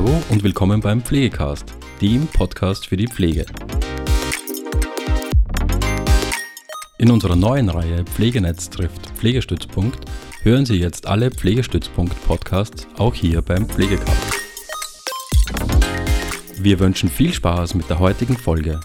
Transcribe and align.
Hallo 0.00 0.22
und 0.30 0.42
willkommen 0.42 0.80
beim 0.80 1.02
Pflegecast, 1.02 1.74
dem 2.00 2.26
Podcast 2.26 2.86
für 2.86 2.96
die 2.96 3.06
Pflege. 3.06 3.44
In 6.96 7.10
unserer 7.10 7.36
neuen 7.36 7.68
Reihe 7.68 8.04
Pflegenetz 8.04 8.70
trifft 8.70 9.10
Pflegestützpunkt 9.10 10.06
hören 10.40 10.64
Sie 10.64 10.76
jetzt 10.76 11.06
alle 11.06 11.30
Pflegestützpunkt-Podcasts 11.30 12.88
auch 12.96 13.12
hier 13.14 13.42
beim 13.42 13.68
Pflegecast. 13.68 14.10
Wir 16.56 16.78
wünschen 16.78 17.10
viel 17.10 17.34
Spaß 17.34 17.74
mit 17.74 17.90
der 17.90 17.98
heutigen 17.98 18.38
Folge. 18.38 18.80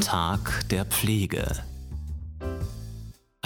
Tag 0.00 0.68
der 0.68 0.84
Pflege. 0.84 1.44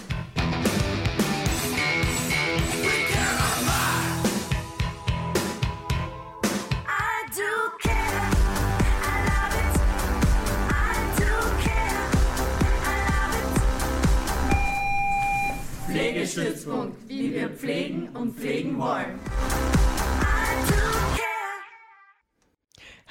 Pflegestützpunkt, 16.31 17.09
wie 17.09 17.33
wir 17.33 17.49
pflegen 17.49 18.09
und 18.13 18.37
pflegen 18.37 18.77
wollen. 18.79 19.19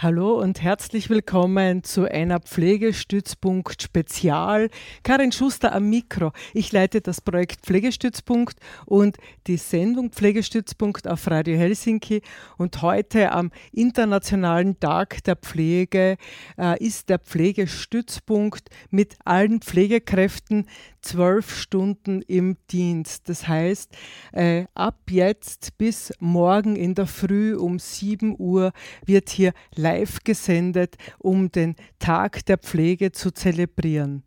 Hallo 0.02 0.40
und 0.40 0.62
herzlich 0.62 1.10
willkommen 1.10 1.84
zu 1.84 2.10
einer 2.10 2.40
Pflegestützpunkt 2.40 3.82
Spezial. 3.82 4.70
Karin 5.02 5.30
Schuster 5.30 5.74
am 5.74 5.90
Mikro. 5.90 6.32
Ich 6.54 6.72
leite 6.72 7.02
das 7.02 7.20
Projekt 7.20 7.66
Pflegestützpunkt 7.66 8.58
und 8.86 9.18
die 9.46 9.58
Sendung 9.58 10.10
Pflegestützpunkt 10.10 11.06
auf 11.06 11.30
Radio 11.30 11.54
Helsinki. 11.58 12.22
Und 12.56 12.80
heute 12.80 13.32
am 13.32 13.50
Internationalen 13.72 14.80
Tag 14.80 15.22
der 15.24 15.36
Pflege 15.36 16.16
äh, 16.56 16.82
ist 16.82 17.10
der 17.10 17.18
Pflegestützpunkt 17.18 18.70
mit 18.88 19.16
allen 19.26 19.60
Pflegekräften 19.60 20.64
zwölf 21.02 21.54
Stunden 21.54 22.22
im 22.22 22.56
Dienst. 22.70 23.28
Das 23.28 23.46
heißt, 23.46 23.94
äh, 24.32 24.64
ab 24.72 24.96
jetzt 25.10 25.76
bis 25.76 26.10
morgen 26.20 26.76
in 26.76 26.94
der 26.94 27.06
Früh 27.06 27.54
um 27.54 27.78
7 27.78 28.34
Uhr 28.38 28.72
wird 29.04 29.28
hier 29.28 29.52
live 29.74 29.89
gesendet, 30.24 30.96
um 31.18 31.50
den 31.50 31.76
Tag 31.98 32.44
der 32.46 32.58
Pflege 32.58 33.12
zu 33.12 33.30
zelebrieren. 33.30 34.22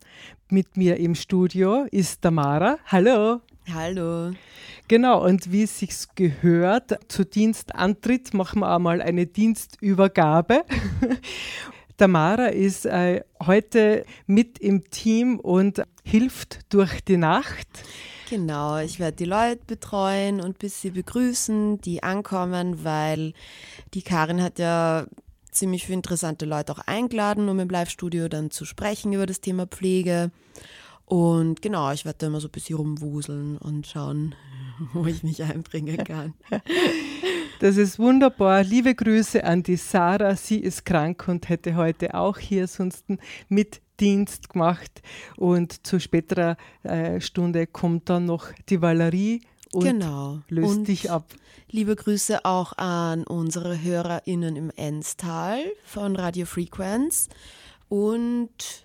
Mit 0.50 0.76
mir 0.76 0.98
im 0.98 1.14
Studio 1.14 1.86
ist 1.90 2.22
Tamara. 2.22 2.78
Hallo. 2.86 3.40
Hallo. 3.72 4.32
Genau, 4.88 5.24
und 5.24 5.50
wie 5.50 5.62
es 5.62 5.78
sich 5.78 5.90
gehört, 6.14 6.98
zu 7.08 7.24
Dienstantritt 7.24 8.34
machen 8.34 8.60
wir 8.60 8.74
einmal 8.74 9.00
eine 9.00 9.26
Dienstübergabe. 9.26 10.64
Tamara 11.96 12.46
ist 12.46 12.86
äh, 12.86 13.22
heute 13.46 14.04
mit 14.26 14.58
im 14.58 14.90
Team 14.90 15.38
und 15.38 15.82
hilft 16.04 16.72
durch 16.72 17.00
die 17.02 17.16
Nacht. 17.16 17.68
Genau, 18.28 18.78
ich 18.78 18.98
werde 18.98 19.16
die 19.16 19.24
Leute 19.26 19.60
betreuen 19.66 20.40
und 20.40 20.58
bis 20.58 20.80
sie 20.80 20.90
begrüßen, 20.90 21.80
die 21.80 22.02
ankommen, 22.02 22.82
weil 22.82 23.32
die 23.94 24.02
Karin 24.02 24.42
hat 24.42 24.58
ja 24.58 25.06
ziemlich 25.54 25.86
viele 25.86 25.96
interessante 25.96 26.44
Leute 26.44 26.72
auch 26.72 26.80
eingeladen, 26.80 27.48
um 27.48 27.58
im 27.60 27.68
Live-Studio 27.68 28.28
dann 28.28 28.50
zu 28.50 28.64
sprechen 28.64 29.12
über 29.12 29.26
das 29.26 29.40
Thema 29.40 29.66
Pflege. 29.66 30.30
Und 31.06 31.62
genau, 31.62 31.92
ich 31.92 32.04
werde 32.04 32.18
da 32.18 32.26
immer 32.28 32.40
so 32.40 32.48
ein 32.48 32.52
bisschen 32.52 32.76
rumwuseln 32.76 33.58
und 33.58 33.86
schauen, 33.86 34.34
wo 34.92 35.06
ich 35.06 35.22
mich 35.22 35.42
einbringen 35.42 35.98
kann. 35.98 36.34
Das 37.60 37.76
ist 37.76 38.00
wunderbar. 38.00 38.64
Liebe 38.64 38.94
Grüße 38.94 39.42
an 39.44 39.62
die 39.62 39.76
Sarah. 39.76 40.34
Sie 40.34 40.58
ist 40.58 40.84
krank 40.84 41.28
und 41.28 41.48
hätte 41.48 41.76
heute 41.76 42.14
auch 42.14 42.36
hier 42.36 42.66
sonst 42.66 43.06
mit 43.48 43.80
Dienst 44.00 44.50
gemacht. 44.50 45.02
Und 45.36 45.86
zu 45.86 46.00
späterer 46.00 46.56
äh, 46.82 47.20
Stunde 47.20 47.66
kommt 47.66 48.10
dann 48.10 48.26
noch 48.26 48.48
die 48.68 48.82
Valerie 48.82 49.40
und 49.74 49.84
genau. 49.84 50.40
löst 50.48 50.76
und 50.78 50.88
dich 50.88 51.10
ab. 51.10 51.26
Liebe 51.70 51.96
Grüße 51.96 52.44
auch 52.44 52.76
an 52.78 53.24
unsere 53.24 53.82
HörerInnen 53.82 54.56
im 54.56 54.70
Enstal 54.76 55.64
von 55.84 56.16
Radio 56.16 56.46
Frequenz 56.46 57.28
und 57.88 58.84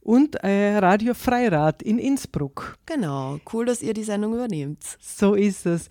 und 0.00 0.34
äh, 0.42 0.78
Radio 0.78 1.14
Freirad 1.14 1.82
in 1.82 1.98
Innsbruck. 1.98 2.76
Genau, 2.86 3.38
cool, 3.52 3.66
dass 3.66 3.82
ihr 3.82 3.94
die 3.94 4.02
Sendung 4.02 4.34
übernehmt. 4.34 4.82
So 5.00 5.34
ist 5.34 5.66
es. 5.66 5.88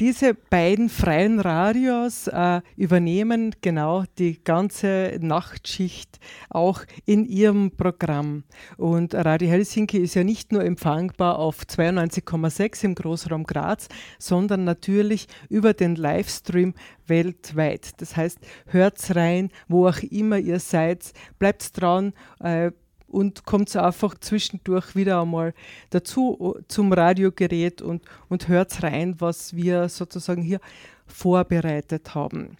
Diese 0.00 0.32
beiden 0.32 0.90
freien 0.90 1.40
Radios 1.40 2.28
äh, 2.28 2.60
übernehmen 2.76 3.56
genau 3.62 4.04
die 4.18 4.44
ganze 4.44 5.18
Nachtschicht 5.20 6.20
auch 6.50 6.82
in 7.04 7.24
ihrem 7.24 7.72
Programm. 7.72 8.44
Und 8.76 9.16
Radio 9.16 9.48
Helsinki 9.48 9.98
ist 9.98 10.14
ja 10.14 10.22
nicht 10.22 10.52
nur 10.52 10.64
empfangbar 10.64 11.40
auf 11.40 11.62
92,6 11.62 12.84
im 12.84 12.94
Großraum 12.94 13.42
Graz, 13.42 13.88
sondern 14.20 14.62
natürlich 14.62 15.26
über 15.48 15.74
den 15.74 15.96
Livestream 15.96 16.74
weltweit. 17.08 18.00
Das 18.00 18.16
heißt, 18.16 18.38
hört's 18.66 19.16
rein, 19.16 19.50
wo 19.66 19.88
auch 19.88 19.98
immer 19.98 20.38
ihr 20.38 20.60
seid, 20.60 21.12
bleibt 21.40 21.80
dran. 21.80 22.12
Äh, 22.38 22.70
und 23.08 23.44
kommt 23.44 23.74
einfach 23.74 24.16
zwischendurch 24.18 24.94
wieder 24.94 25.22
einmal 25.22 25.54
dazu 25.90 26.56
zum 26.68 26.92
Radiogerät 26.92 27.82
und, 27.82 28.02
und 28.28 28.48
hört 28.48 28.82
rein, 28.82 29.16
was 29.18 29.56
wir 29.56 29.88
sozusagen 29.88 30.42
hier 30.42 30.60
vorbereitet 31.06 32.14
haben. 32.14 32.56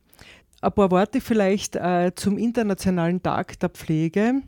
Ein 0.61 0.73
paar 0.73 0.91
Worte 0.91 1.21
vielleicht 1.21 1.77
äh, 1.77 2.13
zum 2.17 2.37
Internationalen 2.37 3.23
Tag 3.23 3.61
der 3.61 3.69
Pflege. 3.69 4.43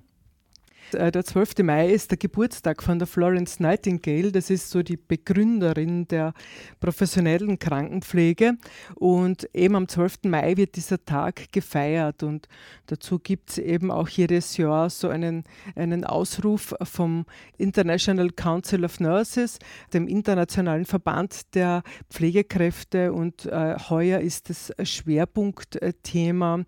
Äh, 0.93 1.13
der 1.13 1.25
12. 1.25 1.59
Mai 1.63 1.91
ist 1.91 2.11
der 2.11 2.19
Geburtstag 2.19 2.83
von 2.83 2.99
der 2.99 3.07
Florence 3.07 3.61
Nightingale. 3.61 4.33
Das 4.33 4.51
ist 4.51 4.71
so 4.71 4.83
die 4.83 4.97
Begründerin 4.97 6.07
der 6.09 6.33
professionellen 6.81 7.59
Krankenpflege. 7.59 8.57
Und 8.97 9.49
eben 9.55 9.77
am 9.77 9.89
12. 9.89 10.25
Mai 10.25 10.57
wird 10.57 10.77
dieser 10.77 11.05
Tag 11.05 11.53
gefeiert. 11.53 12.23
Und 12.23 12.49
dazu 12.87 13.19
gibt 13.19 13.51
es 13.51 13.59
eben 13.59 13.91
auch 13.91 14.09
jedes 14.09 14.57
Jahr 14.57 14.91
so 14.91 15.09
einen, 15.09 15.45
einen 15.77 16.05
Ausruf 16.05 16.75
vom 16.83 17.27
International 17.59 18.31
Council 18.31 18.85
of 18.85 19.01
Nurses, 19.01 19.59
dem 19.93 20.09
internationalen 20.09 20.85
Verband 20.85 21.55
der 21.55 21.83
Pflegekräfte. 22.11 23.13
Und 23.13 23.47
äh, 23.47 23.77
heuer 23.89 24.21
ist 24.21 24.51
das 24.51 24.73
Schwerpunktthema 24.83 26.65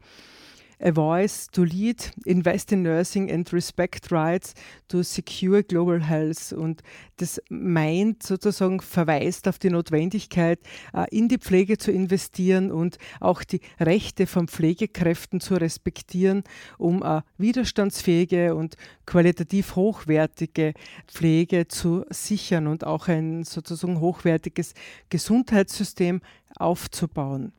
a 0.83 0.91
voice 0.91 1.47
to 1.53 1.65
lead, 1.65 2.13
invest 2.25 2.73
in 2.73 2.83
nursing 2.83 3.31
and 3.31 3.51
respect 3.53 4.11
rights 4.11 4.55
to 4.89 5.03
secure 5.03 5.63
global 5.63 6.01
health. 6.01 6.53
Und 6.53 6.83
das 7.19 7.41
meint 7.49 8.23
sozusagen, 8.23 8.81
verweist 8.81 9.49
auf 9.49 9.59
die 9.59 9.71
Notwendigkeit, 9.71 10.59
äh, 10.93 11.07
in 11.11 11.29
die 11.29 11.39
Pflege 11.39 11.79
zu 11.79 11.93
investieren 11.93 12.71
und 12.73 12.99
auch 13.21 13.45
die 13.45 13.61
Rechte 13.81 14.27
von 14.27 14.49
Pflegekräften 14.49 15.41
zu 15.41 15.55
respektieren, 15.55 16.43
um 16.79 17.03
eine 17.03 17.25
widerstandsfähige 17.39 18.55
und 18.55 18.77
qualitativ 19.07 19.77
hochwertige 19.77 20.75
Pflege 21.07 21.69
zu 21.69 22.05
sichern 22.11 22.67
und 22.67 22.85
auch 22.85 23.09
ein 23.09 23.45
sozusagen 23.45 24.01
hochwertiges 24.01 24.75
Gesundheitssystem 25.09 26.21
aufzubauen. 26.57 27.53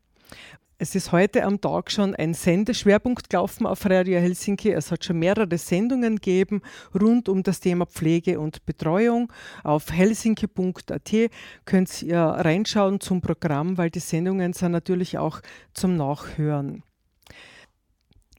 Es 0.84 0.96
ist 0.96 1.14
heute 1.14 1.46
am 1.46 1.62
Tag 1.62 1.90
schon 1.94 2.14
ein 2.14 2.34
Sendeschwerpunkt 2.34 3.30
gelaufen 3.30 3.66
auf 3.66 3.86
Radio 3.86 4.20
Helsinki. 4.20 4.70
Es 4.70 4.92
hat 4.92 5.06
schon 5.06 5.18
mehrere 5.18 5.58
Sendungen 5.58 6.18
gegeben 6.18 6.62
rund 6.94 7.30
um 7.30 7.42
das 7.42 7.62
Thema 7.62 7.86
Pflege 7.86 8.38
und 8.38 8.66
Betreuung. 8.66 9.32
Auf 9.64 9.94
helsinki.at 9.94 11.32
könnt 11.64 12.02
ihr 12.02 12.20
reinschauen 12.20 13.00
zum 13.00 13.22
Programm, 13.22 13.78
weil 13.78 13.92
die 13.92 14.02
Sendungen 14.02 14.52
sind 14.52 14.74
natürlich 14.74 15.18
auch 15.18 15.40
zum 15.74 15.96
Nachhören 15.96 16.84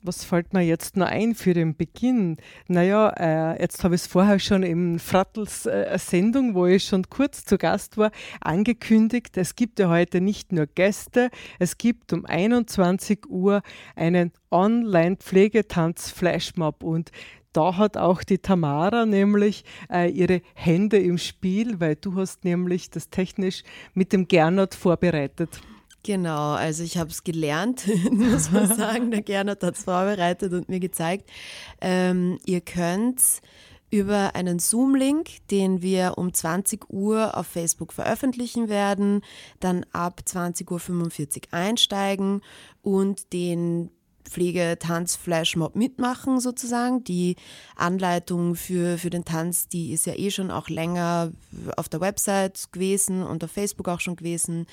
was 0.05 0.23
fällt 0.23 0.53
mir 0.53 0.61
jetzt 0.61 0.97
noch 0.99 1.06
ein 1.06 1.35
für 1.35 1.55
den 1.55 1.75
Beginn? 1.75 2.37
Naja, 2.69 3.09
äh, 3.17 3.59
jetzt 3.61 3.83
habe 3.83 3.95
ich 3.95 4.03
es 4.03 4.06
vorher 4.06 4.39
schon 4.39 4.62
im 4.62 4.99
Frattels 4.99 5.65
äh, 5.65 5.99
Sendung, 5.99 6.55
wo 6.55 6.67
ich 6.67 6.85
schon 6.85 7.09
kurz 7.09 7.47
zu 7.47 7.56
Gast 7.56 7.97
war, 7.97 8.11
angekündigt. 8.41 9.39
Es 9.39 9.56
gibt 9.56 9.79
ja 9.79 9.89
heute 9.89 10.21
nicht 10.21 10.53
nur 10.53 10.67
Gäste, 10.67 11.31
es 11.59 11.79
gibt 11.79 12.12
um 12.12 12.27
21 12.27 13.31
Uhr 13.31 13.62
einen 13.97 14.31
Online-Pflegetanz-Flashmob 14.51 16.83
und 16.83 17.11
da 17.55 17.79
hat 17.79 17.97
auch 17.97 18.23
die 18.25 18.39
Tamara 18.39 19.07
nämlich 19.07 19.65
äh, 19.91 20.11
ihre 20.11 20.43
Hände 20.55 20.99
im 20.99 21.17
Spiel, 21.19 21.81
weil 21.81 21.97
du 21.97 22.17
hast 22.17 22.45
nämlich 22.45 22.91
das 22.91 23.09
technisch 23.09 23.62
mit 23.95 24.12
dem 24.12 24.29
Gernot 24.29 24.75
vorbereitet. 24.75 25.61
Genau, 26.05 26.53
also 26.53 26.85
ich 26.85 26.99
habe 26.99 27.11
es 27.11 27.25
gelernt, 27.25 27.87
muss 28.11 28.51
man 28.51 28.69
sagen. 28.69 29.11
Der 29.11 29.23
Gernot 29.23 29.62
hat 29.62 29.77
es 29.77 29.85
vorbereitet 29.85 30.53
und 30.53 30.69
mir 30.69 30.79
gezeigt. 30.79 31.31
Ähm, 31.81 32.39
ihr 32.45 32.61
könnt 32.61 33.21
über 33.91 34.35
einen 34.35 34.59
Zoom-Link, 34.59 35.47
den 35.51 35.81
wir 35.81 36.19
um 36.19 36.35
20 36.35 36.91
Uhr 36.91 37.37
auf 37.37 37.47
Facebook 37.47 37.95
veröffentlichen 37.95 38.69
werden, 38.69 39.23
dann 39.61 39.87
ab 39.93 40.21
20.45 40.27 41.37
Uhr 41.37 41.43
einsteigen 41.53 42.43
und 42.83 43.33
den 43.33 43.91
Pflegetanz-Flashmob 44.29 45.75
mitmachen 45.75 46.39
sozusagen. 46.41 47.05
Die 47.05 47.37
Anleitung 47.77 48.57
für, 48.57 48.99
für 48.99 49.11
den 49.11 49.25
Tanz, 49.25 49.69
die 49.69 49.93
ist 49.93 50.07
ja 50.07 50.15
eh 50.15 50.31
schon 50.31 50.50
auch 50.50 50.69
länger 50.69 51.33
auf 51.77 51.89
der 51.89 52.00
Website 52.00 52.73
gewesen 52.73 53.23
und 53.23 53.43
auf 53.43 53.53
Facebook 53.53 53.89
auch 53.89 54.00
schon 54.00 54.17
gewesen. 54.17 54.67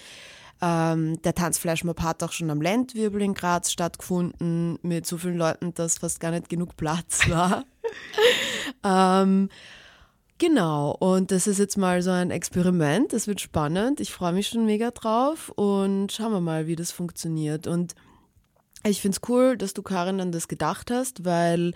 Ähm, 0.61 1.19
der 1.23 1.33
Tanzflashmob 1.33 2.01
hat 2.01 2.21
auch 2.21 2.31
schon 2.31 2.51
am 2.51 2.61
Landwirbel 2.61 3.21
in 3.21 3.33
Graz 3.33 3.71
stattgefunden, 3.71 4.77
mit 4.83 5.07
so 5.07 5.17
vielen 5.17 5.37
Leuten, 5.37 5.73
dass 5.73 5.97
fast 5.97 6.19
gar 6.19 6.31
nicht 6.31 6.49
genug 6.49 6.77
Platz 6.77 7.27
war. 7.29 7.65
ähm, 8.83 9.49
genau, 10.37 10.95
und 10.99 11.31
das 11.31 11.47
ist 11.47 11.57
jetzt 11.57 11.77
mal 11.77 12.03
so 12.03 12.11
ein 12.11 12.29
Experiment. 12.29 13.11
Das 13.11 13.27
wird 13.27 13.41
spannend. 13.41 13.99
Ich 13.99 14.11
freue 14.11 14.33
mich 14.33 14.49
schon 14.49 14.65
mega 14.65 14.91
drauf 14.91 15.49
und 15.49 16.11
schauen 16.11 16.31
wir 16.31 16.41
mal, 16.41 16.67
wie 16.67 16.75
das 16.75 16.91
funktioniert. 16.91 17.65
Und 17.65 17.95
ich 18.83 19.01
finde 19.01 19.17
es 19.21 19.29
cool, 19.29 19.57
dass 19.57 19.73
du 19.73 19.81
Karin 19.81 20.21
an 20.21 20.31
das 20.31 20.47
gedacht 20.47 20.91
hast, 20.91 21.25
weil 21.25 21.73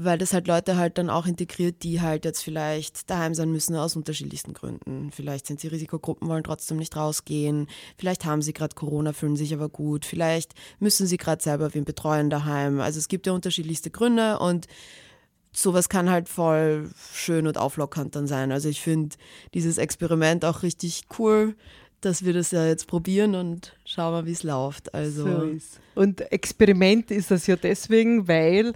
weil 0.00 0.16
das 0.16 0.32
halt 0.32 0.46
Leute 0.46 0.76
halt 0.76 0.96
dann 0.96 1.10
auch 1.10 1.26
integriert, 1.26 1.82
die 1.82 2.00
halt 2.00 2.24
jetzt 2.24 2.42
vielleicht 2.42 3.10
daheim 3.10 3.34
sein 3.34 3.50
müssen 3.50 3.74
aus 3.74 3.96
unterschiedlichsten 3.96 4.52
Gründen. 4.52 5.10
Vielleicht 5.10 5.46
sind 5.46 5.58
sie 5.58 5.66
Risikogruppen, 5.66 6.28
wollen 6.28 6.44
trotzdem 6.44 6.76
nicht 6.76 6.94
rausgehen. 6.94 7.66
Vielleicht 7.96 8.24
haben 8.24 8.40
sie 8.40 8.52
gerade 8.52 8.76
Corona, 8.76 9.12
fühlen 9.12 9.34
sich 9.34 9.52
aber 9.52 9.68
gut. 9.68 10.04
Vielleicht 10.04 10.54
müssen 10.78 11.08
sie 11.08 11.16
gerade 11.16 11.42
selber 11.42 11.74
wen 11.74 11.84
betreuen 11.84 12.30
daheim. 12.30 12.80
Also 12.80 12.98
es 12.98 13.08
gibt 13.08 13.26
ja 13.26 13.32
unterschiedlichste 13.32 13.90
Gründe 13.90 14.38
und 14.38 14.68
sowas 15.52 15.88
kann 15.88 16.08
halt 16.10 16.28
voll 16.28 16.90
schön 17.12 17.48
und 17.48 17.58
auflockernd 17.58 18.14
dann 18.14 18.28
sein. 18.28 18.52
Also 18.52 18.68
ich 18.68 18.80
finde 18.80 19.16
dieses 19.52 19.78
Experiment 19.78 20.44
auch 20.44 20.62
richtig 20.62 21.02
cool 21.18 21.56
dass 22.00 22.24
wir 22.24 22.32
das 22.32 22.50
ja 22.50 22.66
jetzt 22.66 22.86
probieren 22.86 23.34
und 23.34 23.76
schauen 23.84 24.14
wir, 24.14 24.26
wie 24.26 24.32
es 24.32 24.42
läuft. 24.42 24.94
Also. 24.94 25.24
So 25.24 25.58
und 25.94 26.20
Experiment 26.32 27.10
ist 27.10 27.30
das 27.30 27.46
ja 27.46 27.56
deswegen, 27.56 28.28
weil 28.28 28.72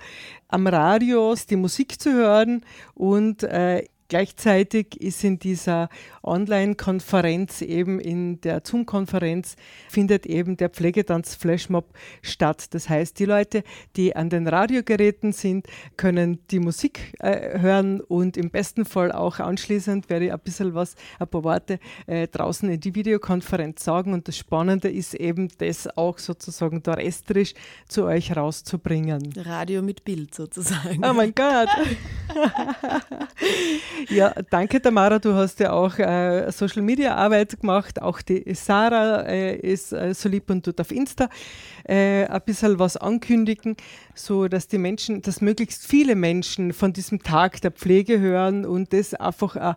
am 0.48 0.66
Radio 0.66 1.32
ist 1.32 1.50
die 1.50 1.56
Musik 1.56 2.00
zu 2.00 2.12
hören 2.12 2.64
und 2.94 3.44
äh, 3.44 3.84
Gleichzeitig 4.12 5.00
ist 5.00 5.24
in 5.24 5.38
dieser 5.38 5.88
Online-Konferenz, 6.22 7.62
eben 7.62 7.98
in 7.98 8.42
der 8.42 8.60
Zoom-Konferenz, 8.62 9.56
findet 9.88 10.26
eben 10.26 10.58
der 10.58 10.68
Pflegetanz-Flashmob 10.68 11.86
statt. 12.20 12.74
Das 12.74 12.90
heißt, 12.90 13.18
die 13.18 13.24
Leute, 13.24 13.64
die 13.96 14.14
an 14.14 14.28
den 14.28 14.46
Radiogeräten 14.46 15.32
sind, 15.32 15.66
können 15.96 16.40
die 16.50 16.58
Musik 16.58 17.14
äh, 17.20 17.58
hören 17.58 18.02
und 18.02 18.36
im 18.36 18.50
besten 18.50 18.84
Fall 18.84 19.12
auch 19.12 19.38
anschließend 19.38 20.10
werde 20.10 20.26
ich 20.26 20.32
ein 20.34 20.40
bisschen 20.40 20.74
was, 20.74 20.94
ein 21.18 21.28
paar 21.28 21.44
Worte 21.44 21.78
äh, 22.06 22.28
draußen 22.28 22.68
in 22.68 22.80
die 22.80 22.94
Videokonferenz 22.94 23.82
sagen. 23.82 24.12
Und 24.12 24.28
das 24.28 24.36
Spannende 24.36 24.90
ist 24.90 25.14
eben, 25.14 25.48
das 25.56 25.88
auch 25.96 26.18
sozusagen 26.18 26.82
terrestrisch 26.82 27.54
zu 27.88 28.04
euch 28.04 28.36
rauszubringen. 28.36 29.32
Radio 29.38 29.80
mit 29.80 30.04
Bild 30.04 30.34
sozusagen. 30.34 31.02
Oh 31.02 31.14
mein 31.14 31.34
Gott! 31.34 31.70
Ja, 34.08 34.32
danke 34.50 34.80
Tamara, 34.80 35.18
du 35.18 35.34
hast 35.34 35.60
ja 35.60 35.72
auch 35.72 35.98
äh, 35.98 36.50
Social 36.50 36.82
Media 36.82 37.14
Arbeit 37.14 37.60
gemacht. 37.60 38.00
Auch 38.00 38.22
die 38.22 38.54
Sarah 38.54 39.22
äh, 39.22 39.56
ist 39.56 39.92
äh, 39.92 40.14
so 40.14 40.28
lieb 40.28 40.50
und 40.50 40.64
tut 40.64 40.80
auf 40.80 40.90
Insta 40.90 41.28
äh, 41.84 42.24
ein 42.24 42.42
bisschen 42.44 42.78
was 42.78 42.96
ankündigen, 42.96 43.76
so 44.14 44.48
dass 44.48 44.68
die 44.68 44.78
Menschen, 44.78 45.22
dass 45.22 45.40
möglichst 45.40 45.86
viele 45.86 46.16
Menschen 46.16 46.72
von 46.72 46.92
diesem 46.92 47.22
Tag 47.22 47.60
der 47.60 47.70
Pflege 47.70 48.20
hören 48.20 48.64
und 48.64 48.92
das 48.92 49.14
einfach 49.14 49.56
ein 49.56 49.76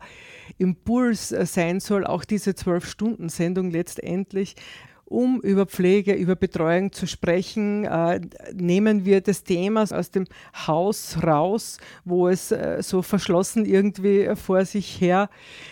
Impuls 0.58 1.30
sein 1.30 1.80
soll, 1.80 2.06
auch 2.06 2.26
diese 2.26 2.56
zwölf 2.56 2.88
Stunden 2.88 3.30
Sendung 3.30 3.72
letztendlich 3.72 4.56
um 5.06 5.40
über 5.42 5.68
Pflege, 5.68 6.14
über 6.14 6.36
Betreuung 6.36 6.92
zu 6.92 7.06
sprechen, 7.06 7.86
äh, 7.86 8.22
nehmen 8.54 9.06
wir 9.06 9.22
das 9.22 9.44
Thema 9.44 9.84
aus 9.84 10.10
dem 10.10 10.26
Haus 10.68 11.18
raus, 11.24 11.78
wo 12.04 12.28
es 12.28 12.52
äh, 12.52 12.82
so 12.82 13.04
verschlossen 13.04 13.66
irgendwie 13.66 14.30
vor 14.36 14.66
sich 14.66 15.00
her 15.00 15.30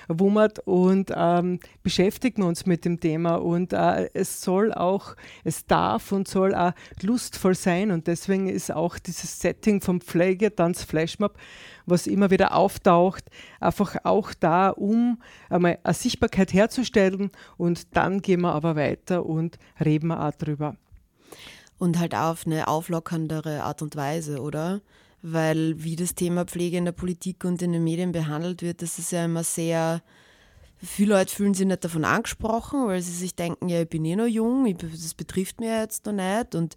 wummert 0.08 0.60
und 0.60 1.12
ähm, 1.16 1.60
beschäftigen 1.82 2.44
uns 2.44 2.68
mit 2.68 2.86
dem 2.86 3.00
Thema. 3.00 3.36
Und 3.36 3.74
äh, 3.74 4.10
es 4.14 4.42
soll 4.42 4.72
auch, 4.72 5.16
es 5.44 5.66
darf 5.66 6.12
und 6.12 6.28
soll 6.28 6.54
auch 6.54 6.74
lustvoll 7.02 7.56
sein. 7.56 7.90
Und 7.90 8.06
deswegen 8.06 8.48
ist 8.48 8.72
auch 8.72 9.00
dieses 9.00 9.40
Setting 9.40 9.82
vom 9.82 10.00
Pflegetanz 10.00 10.84
Flashmob 10.84 11.34
was 11.86 12.08
immer 12.08 12.32
wieder 12.32 12.56
auftaucht, 12.56 13.26
einfach 13.60 13.96
auch 14.04 14.34
da, 14.34 14.70
um 14.70 15.22
einmal 15.50 15.80
eine 15.84 15.94
Sichtbarkeit 15.94 16.54
herzustellen 16.54 17.32
und 17.58 17.96
dann 17.96 18.22
gehen 18.22 18.42
wir 18.42 18.54
aber 18.54 18.76
weiter 18.76 19.26
und 19.26 19.58
reden 19.84 20.08
wir 20.08 20.24
auch 20.26 20.32
drüber. 20.32 20.76
Und 21.78 22.00
halt 22.00 22.16
auf 22.16 22.46
eine 22.46 22.68
auflockerndere 22.68 23.64
Art 23.64 23.82
und 23.82 23.96
Weise, 23.96 24.42
oder? 24.42 24.82
Weil 25.22 25.84
wie 25.84 25.96
das 25.96 26.16
Thema 26.16 26.46
Pflege 26.46 26.78
in 26.78 26.86
der 26.86 26.92
Politik 26.92 27.44
und 27.46 27.62
in 27.62 27.72
den 27.72 27.84
Medien 27.84 28.12
behandelt 28.12 28.62
wird, 28.62 28.82
das 28.82 29.00
ist 29.00 29.12
ja 29.12 29.26
immer 29.26 29.44
sehr, 29.44 30.02
viele 30.78 31.16
Leute 31.16 31.34
fühlen 31.34 31.54
sich 31.54 31.66
nicht 31.66 31.84
davon 31.84 32.06
angesprochen, 32.06 32.88
weil 32.88 33.02
sie 33.02 33.12
sich 33.12 33.36
denken, 33.36 33.70
ja, 33.70 33.82
ich 33.82 33.90
bin 33.90 34.06
eh 34.06 34.16
noch 34.16 34.28
jung, 34.28 34.78
das 34.78 35.14
betrifft 35.14 35.60
mir 35.60 35.82
jetzt 35.82 36.06
noch 36.06 36.14
nicht 36.14 36.56
und 36.56 36.76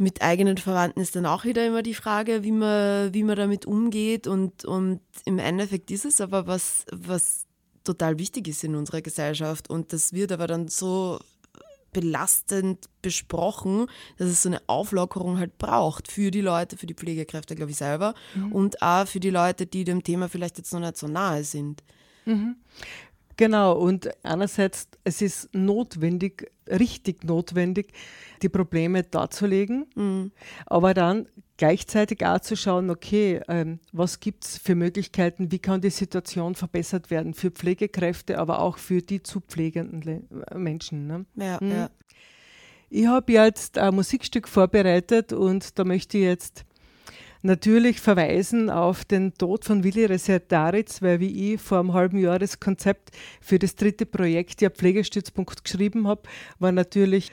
mit 0.00 0.22
eigenen 0.22 0.56
Verwandten 0.56 1.00
ist 1.00 1.14
dann 1.14 1.26
auch 1.26 1.44
wieder 1.44 1.66
immer 1.66 1.82
die 1.82 1.94
Frage, 1.94 2.42
wie 2.42 2.52
man, 2.52 3.12
wie 3.12 3.22
man 3.22 3.36
damit 3.36 3.66
umgeht. 3.66 4.26
Und, 4.26 4.64
und 4.64 5.00
im 5.26 5.38
Endeffekt 5.38 5.90
ist 5.90 6.06
es 6.06 6.22
aber 6.22 6.46
was, 6.46 6.86
was 6.90 7.46
total 7.84 8.18
wichtig 8.18 8.48
ist 8.48 8.64
in 8.64 8.76
unserer 8.76 9.02
Gesellschaft. 9.02 9.68
Und 9.68 9.92
das 9.92 10.14
wird 10.14 10.32
aber 10.32 10.46
dann 10.46 10.68
so 10.68 11.18
belastend 11.92 12.86
besprochen, 13.02 13.88
dass 14.16 14.28
es 14.28 14.42
so 14.42 14.48
eine 14.48 14.62
Auflockerung 14.68 15.38
halt 15.38 15.58
braucht 15.58 16.10
für 16.10 16.30
die 16.30 16.40
Leute, 16.40 16.78
für 16.78 16.86
die 16.86 16.94
Pflegekräfte, 16.94 17.54
glaube 17.54 17.72
ich, 17.72 17.76
selber 17.76 18.14
mhm. 18.34 18.52
und 18.52 18.80
auch 18.80 19.06
für 19.06 19.20
die 19.20 19.30
Leute, 19.30 19.66
die 19.66 19.84
dem 19.84 20.02
Thema 20.02 20.30
vielleicht 20.30 20.56
jetzt 20.56 20.72
noch 20.72 20.80
nicht 20.80 20.96
so 20.96 21.08
nahe 21.08 21.44
sind. 21.44 21.82
Mhm. 22.24 22.56
Genau, 23.40 23.72
und 23.72 24.10
einerseits, 24.22 24.86
es 25.02 25.22
ist 25.22 25.54
notwendig, 25.54 26.52
richtig 26.68 27.24
notwendig, 27.24 27.94
die 28.42 28.50
Probleme 28.50 29.02
darzulegen, 29.02 29.86
mhm. 29.94 30.32
aber 30.66 30.92
dann 30.92 31.26
gleichzeitig 31.56 32.26
auch 32.26 32.40
zu 32.40 32.54
schauen, 32.54 32.90
okay, 32.90 33.40
ähm, 33.48 33.78
was 33.92 34.20
gibt 34.20 34.44
es 34.44 34.58
für 34.58 34.74
Möglichkeiten, 34.74 35.50
wie 35.50 35.58
kann 35.58 35.80
die 35.80 35.88
Situation 35.88 36.54
verbessert 36.54 37.10
werden 37.10 37.32
für 37.32 37.50
Pflegekräfte, 37.50 38.38
aber 38.38 38.60
auch 38.60 38.76
für 38.76 39.00
die 39.00 39.22
zu 39.22 39.40
pflegenden 39.40 40.02
Le 40.02 40.22
Menschen. 40.54 41.06
Ne? 41.06 41.24
Ja, 41.36 41.56
mhm. 41.62 41.70
ja. 41.70 41.90
Ich 42.90 43.06
habe 43.06 43.32
jetzt 43.32 43.78
ein 43.78 43.94
Musikstück 43.94 44.48
vorbereitet 44.48 45.32
und 45.32 45.78
da 45.78 45.84
möchte 45.84 46.18
ich 46.18 46.24
jetzt 46.24 46.66
natürlich 47.42 48.00
verweisen 48.00 48.70
auf 48.70 49.04
den 49.04 49.34
Tod 49.34 49.64
von 49.64 49.84
Willi 49.84 50.04
Reserdaritz, 50.04 51.02
weil 51.02 51.20
wie 51.20 51.54
ich 51.54 51.60
vor 51.60 51.80
einem 51.80 51.92
halben 51.92 52.18
Jahr 52.18 52.38
das 52.38 52.60
Konzept 52.60 53.10
für 53.40 53.58
das 53.58 53.76
dritte 53.76 54.06
Projekt, 54.06 54.60
ja 54.62 54.70
Pflegestützpunkt, 54.70 55.64
geschrieben 55.64 56.06
habe, 56.06 56.22
war 56.58 56.72
natürlich 56.72 57.30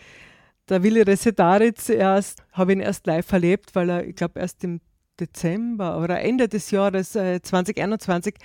der 0.69 0.83
Willi 0.83 1.01
Resedaritz 1.01 1.89
erst, 1.89 2.43
habe 2.51 2.73
ihn 2.73 2.79
erst 2.79 3.07
live 3.07 3.31
erlebt, 3.31 3.75
weil 3.75 3.89
er, 3.89 4.05
ich 4.05 4.15
glaube, 4.15 4.39
erst 4.39 4.63
im 4.63 4.81
Dezember 5.19 6.01
oder 6.01 6.21
Ende 6.21 6.47
des 6.47 6.71
Jahres 6.71 7.15
äh, 7.15 7.41
2021 7.41 8.35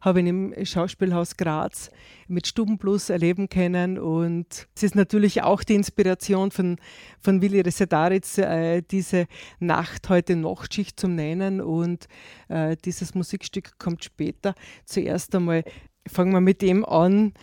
habe 0.00 0.20
ich 0.20 0.26
im 0.26 0.54
Schauspielhaus 0.64 1.36
Graz 1.36 1.90
mit 2.28 2.46
Stubenplus 2.46 3.10
erleben 3.10 3.48
können. 3.48 3.98
Und 3.98 4.68
es 4.74 4.82
ist 4.82 4.94
natürlich 4.94 5.42
auch 5.42 5.62
die 5.62 5.74
Inspiration 5.74 6.50
von, 6.50 6.78
von 7.20 7.42
Willi 7.42 7.60
Resetaritz, 7.60 8.38
äh, 8.38 8.82
diese 8.82 9.26
Nacht 9.60 10.08
heute 10.08 10.36
Nachtschicht 10.36 10.98
zum 10.98 11.14
Nennen. 11.14 11.60
Und 11.60 12.08
äh, 12.48 12.76
dieses 12.84 13.14
Musikstück 13.14 13.78
kommt 13.78 14.04
später. 14.04 14.54
Zuerst 14.84 15.34
einmal 15.34 15.64
fangen 16.06 16.32
wir 16.32 16.40
mit 16.40 16.62
dem 16.62 16.84
an, 16.84 17.34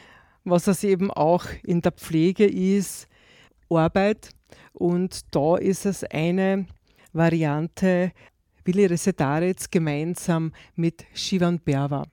was 0.43 0.67
es 0.67 0.83
eben 0.83 1.11
auch 1.11 1.45
in 1.63 1.81
der 1.81 1.91
Pflege 1.91 2.45
ist, 2.45 3.07
Arbeit. 3.69 4.29
Und 4.73 5.35
da 5.35 5.57
ist 5.57 5.85
es 5.85 6.03
eine 6.03 6.65
Variante 7.13 8.11
Willi 8.69 8.85
Resetaritz 8.85 9.71
gemeinsam 9.71 10.53
mit 10.75 11.03
Shivan 11.15 11.57
Berwa. 11.57 12.05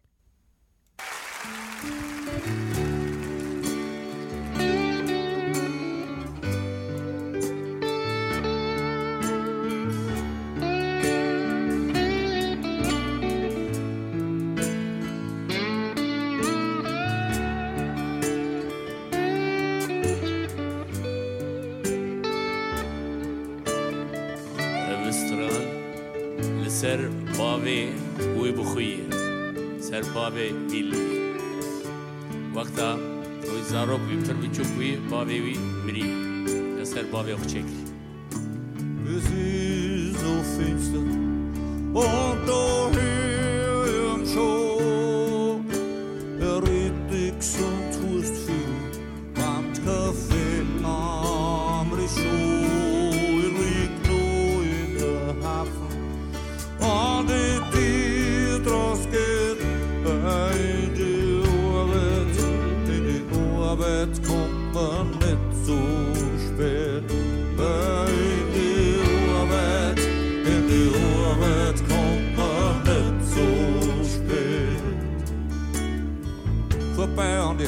سرپاوی 27.66 27.86
بوی 28.34 28.52
بخویی. 28.52 28.96
سرپاوی 29.80 30.52
بیل 30.70 30.94
وقتا 32.54 32.94
روی 33.42 33.62
زاروک 33.70 34.00
بیم 34.00 34.22
تر 34.22 34.32
بچو 34.32 34.62
بوی 34.62 34.96
باوی 35.10 35.40
وی 35.40 35.58
مری 35.86 36.84
سرپاوی 36.84 37.32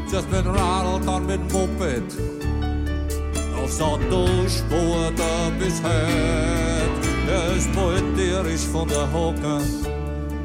zuerst 0.10 0.32
mit 0.32 0.46
Radl, 0.46 1.06
dann 1.06 1.26
mit 1.26 1.42
Moped 1.52 2.04
aufs 3.62 3.82
Autospur 3.82 5.12
da 5.16 5.50
bis 5.60 5.82
heut. 5.82 7.06
Er 7.28 7.56
ist 7.56 7.72
poetisch 7.74 8.68
von 8.72 8.88
der 8.88 9.12
Hocke 9.12 9.62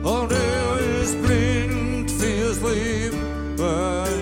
und 0.02 0.32
er 0.32 1.02
ist 1.02 1.20
blind 1.22 2.10
fürs 2.10 2.58
Leben. 2.62 4.19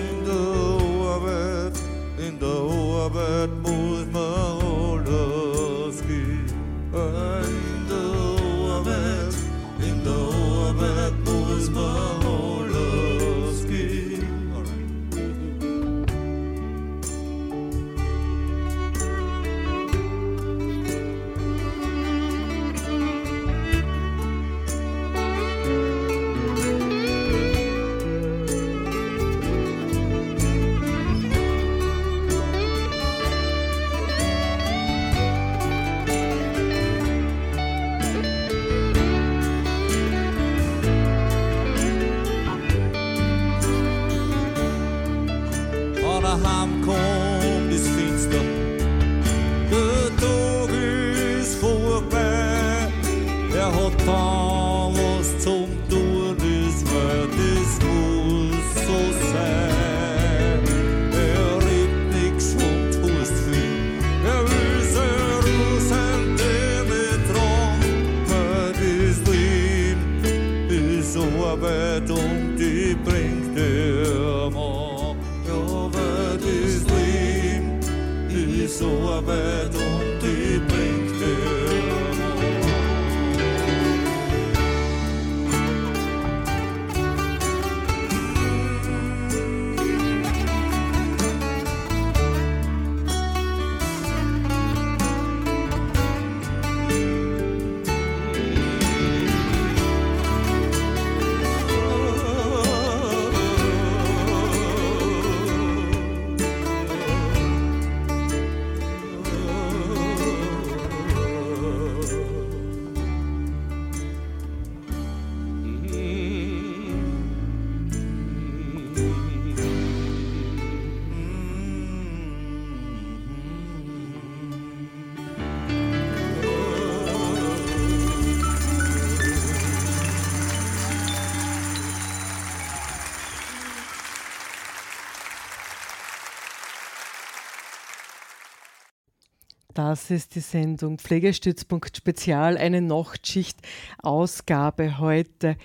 Das 139.79 140.11
ist 140.11 140.35
die 140.35 140.41
Sendung 140.41 140.99
Pflegestützpunkt 140.99 141.95
Spezial, 141.95 142.57
eine 142.57 142.81
Nachtschicht-Ausgabe 142.81 144.99
heute. 144.99 145.55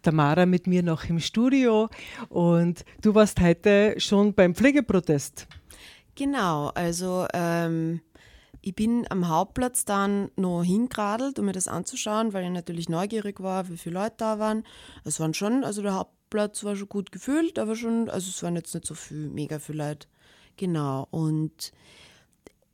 Tamara 0.00 0.46
mit 0.46 0.68
mir 0.68 0.84
noch 0.84 1.06
im 1.06 1.18
Studio 1.18 1.88
und 2.28 2.84
du 3.02 3.16
warst 3.16 3.40
heute 3.40 3.96
schon 3.98 4.32
beim 4.32 4.54
Pflegeprotest. 4.54 5.48
Genau, 6.14 6.68
also 6.68 7.26
ähm, 7.34 8.00
ich 8.60 8.76
bin 8.76 9.06
am 9.10 9.26
Hauptplatz 9.26 9.84
dann 9.84 10.30
noch 10.36 10.62
hingeradelt, 10.62 11.40
um 11.40 11.46
mir 11.46 11.52
das 11.52 11.66
anzuschauen, 11.66 12.32
weil 12.32 12.44
ich 12.44 12.50
natürlich 12.50 12.88
neugierig 12.88 13.40
war, 13.40 13.68
wie 13.68 13.76
viele 13.76 13.98
Leute 13.98 14.14
da 14.18 14.38
waren. 14.38 14.62
Es 15.02 15.18
waren 15.18 15.34
schon, 15.34 15.64
also 15.64 15.82
der 15.82 15.94
Hauptplatz 15.94 16.62
war 16.62 16.76
schon 16.76 16.88
gut 16.88 17.10
gefüllt, 17.10 17.58
aber 17.58 17.74
schon, 17.74 18.08
also 18.08 18.30
es 18.30 18.40
waren 18.44 18.54
jetzt 18.54 18.72
nicht 18.72 18.86
so 18.86 18.94
viel, 18.94 19.30
mega 19.30 19.58
viele 19.58 19.88
Leute. 19.88 20.06
Genau, 20.56 21.08
und 21.10 21.72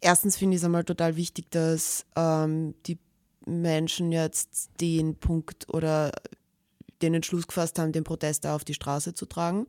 erstens 0.01 0.37
finde 0.37 0.57
ich 0.57 0.63
es 0.63 0.65
einmal 0.65 0.85
total 0.85 1.17
wichtig, 1.17 1.51
dass 1.51 2.07
ähm, 2.17 2.75
die 2.87 2.99
Menschen 3.47 4.13
jetzt 4.13 4.71
den 4.81 5.17
Punkt 5.17 5.69
oder 5.73 6.13
den 7.03 7.15
Entschluss 7.15 7.47
gefasst 7.47 7.79
haben, 7.79 7.93
den 7.93 8.05
Protest 8.05 8.47
auf 8.47 8.65
die 8.65 8.75
Straße 8.75 9.15
zu 9.15 9.27
tragen, 9.27 9.67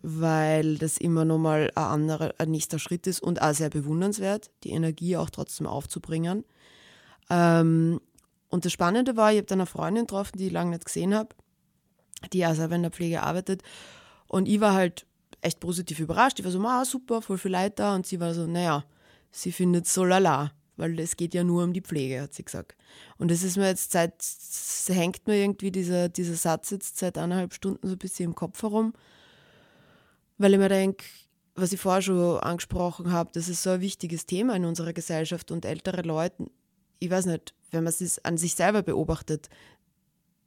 weil 0.00 0.78
das 0.78 0.98
immer 0.98 1.24
nochmal 1.24 1.70
ein 1.74 1.84
anderer, 1.84 2.34
ein 2.38 2.50
nächster 2.50 2.78
Schritt 2.78 3.06
ist 3.06 3.20
und 3.20 3.42
auch 3.42 3.54
sehr 3.54 3.70
bewundernswert, 3.70 4.50
die 4.64 4.70
Energie 4.70 5.16
auch 5.16 5.30
trotzdem 5.30 5.66
aufzubringen. 5.66 6.44
Ähm, 7.28 8.00
und 8.48 8.64
das 8.64 8.72
Spannende 8.72 9.16
war, 9.16 9.32
ich 9.32 9.38
habe 9.38 9.46
dann 9.46 9.60
eine 9.60 9.66
Freundin 9.66 10.06
getroffen, 10.06 10.38
die 10.38 10.46
ich 10.46 10.52
lange 10.52 10.70
nicht 10.70 10.86
gesehen 10.86 11.14
habe, 11.14 11.34
die 12.32 12.46
auch 12.46 12.54
selber 12.54 12.76
in 12.76 12.82
der 12.82 12.90
Pflege 12.90 13.22
arbeitet. 13.22 13.62
Und 14.26 14.48
ich 14.48 14.60
war 14.60 14.72
halt 14.72 15.04
echt 15.42 15.60
positiv 15.60 16.00
überrascht. 16.00 16.38
Ich 16.38 16.44
war 16.44 16.52
so, 16.52 16.60
ah, 16.60 16.84
super, 16.84 17.20
voll 17.20 17.38
viel 17.38 17.52
Leute 17.52 17.74
da. 17.76 17.94
Und 17.94 18.06
sie 18.06 18.20
war 18.20 18.32
so, 18.32 18.46
naja, 18.46 18.84
sie 19.30 19.52
findet 19.52 19.86
so 19.86 20.04
lala, 20.04 20.52
weil 20.76 20.98
es 21.00 21.16
geht 21.16 21.34
ja 21.34 21.44
nur 21.44 21.64
um 21.64 21.72
die 21.72 21.80
Pflege, 21.80 22.22
hat 22.22 22.34
sie 22.34 22.44
gesagt. 22.44 22.76
Und 23.18 23.30
das 23.30 23.42
ist 23.42 23.56
mir 23.56 23.66
jetzt 23.66 23.92
seit, 23.92 24.14
hängt 24.88 25.26
mir 25.26 25.36
irgendwie 25.36 25.70
dieser, 25.70 26.08
dieser 26.08 26.34
Satz 26.34 26.70
jetzt 26.70 26.98
seit 26.98 27.18
eineinhalb 27.18 27.52
Stunden 27.52 27.86
so 27.86 27.94
ein 27.94 27.98
bisschen 27.98 28.26
im 28.26 28.34
Kopf 28.34 28.62
herum, 28.62 28.92
weil 30.38 30.52
ich 30.52 30.58
mir 30.58 30.68
denke, 30.68 31.04
was 31.54 31.72
ich 31.72 31.80
vorher 31.80 32.02
schon 32.02 32.38
angesprochen 32.38 33.10
habe, 33.10 33.30
das 33.32 33.48
ist 33.48 33.62
so 33.62 33.70
ein 33.70 33.80
wichtiges 33.80 34.26
Thema 34.26 34.54
in 34.54 34.64
unserer 34.64 34.92
Gesellschaft 34.92 35.50
und 35.50 35.64
ältere 35.64 36.02
Leute, 36.02 36.46
ich 37.00 37.10
weiß 37.10 37.26
nicht, 37.26 37.54
wenn 37.70 37.84
man 37.84 37.92
es 37.92 38.24
an 38.24 38.38
sich 38.38 38.54
selber 38.54 38.82
beobachtet, 38.82 39.48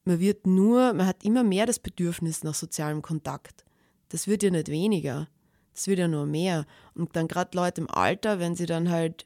man 0.04 0.20
wird 0.20 0.48
nur, 0.48 0.94
man 0.94 1.06
hat 1.06 1.24
immer 1.24 1.44
mehr 1.44 1.66
das 1.66 1.80
Bedürfnis 1.80 2.44
nach 2.44 2.56
sozialem 2.56 3.02
Kontakt. 3.02 3.66
Das 4.10 4.28
wird 4.28 4.44
ja 4.44 4.50
nicht 4.50 4.70
weniger, 4.70 5.28
das 5.74 5.88
wird 5.88 6.00
ja 6.00 6.08
nur 6.08 6.26
mehr. 6.26 6.66
Und 6.96 7.16
dann 7.16 7.28
gerade 7.28 7.56
Leute 7.56 7.82
im 7.82 7.90
Alter, 7.90 8.40
wenn 8.40 8.56
sie 8.56 8.66
dann 8.66 8.90
halt 8.90 9.26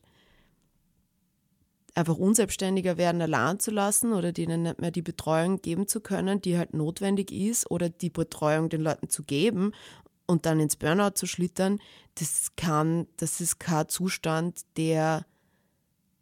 einfach 1.96 2.18
unselbstständiger 2.18 2.98
werden, 2.98 3.22
allein 3.22 3.60
zu 3.60 3.72
lassen 3.72 4.14
oder 4.14 4.34
denen 4.34 4.64
nicht 4.64 4.80
mehr 4.80 4.92
die 4.92 5.02
Betreuung 5.02 5.62
geben 5.62 5.88
zu 5.88 6.02
können, 6.02 6.42
die 6.42 6.58
halt 6.58 6.74
notwendig 6.74 7.32
ist, 7.32 7.72
oder 7.72 7.90
die 7.90 8.10
Betreuung 8.10 8.70
den 8.70 8.82
Leuten 8.82 9.10
zu 9.10 9.24
geben 9.24 9.72
und 10.28 10.46
dann 10.46 10.60
ins 10.60 10.76
Burnout 10.76 11.12
zu 11.16 11.26
schlittern, 11.26 11.80
das 12.16 12.52
kann, 12.58 13.08
das 13.18 13.42
ist 13.42 13.60
kein 13.60 13.88
Zustand, 13.88 14.62
der 14.78 15.26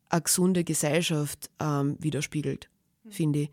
eine 0.09 0.21
gesunde 0.21 0.63
Gesellschaft 0.63 1.49
ähm, 1.59 1.97
widerspiegelt, 1.99 2.69
mhm. 3.03 3.11
finde 3.11 3.39
ich. 3.39 3.51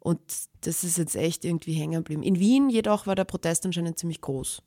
Und 0.00 0.20
das 0.62 0.82
ist 0.82 0.98
jetzt 0.98 1.14
echt 1.14 1.44
irgendwie 1.44 1.74
hängen 1.74 2.02
geblieben. 2.02 2.22
In 2.22 2.38
Wien 2.38 2.70
jedoch 2.70 3.06
war 3.06 3.14
der 3.14 3.24
Protest 3.24 3.66
anscheinend 3.66 3.98
ziemlich 3.98 4.20
groß, 4.20 4.62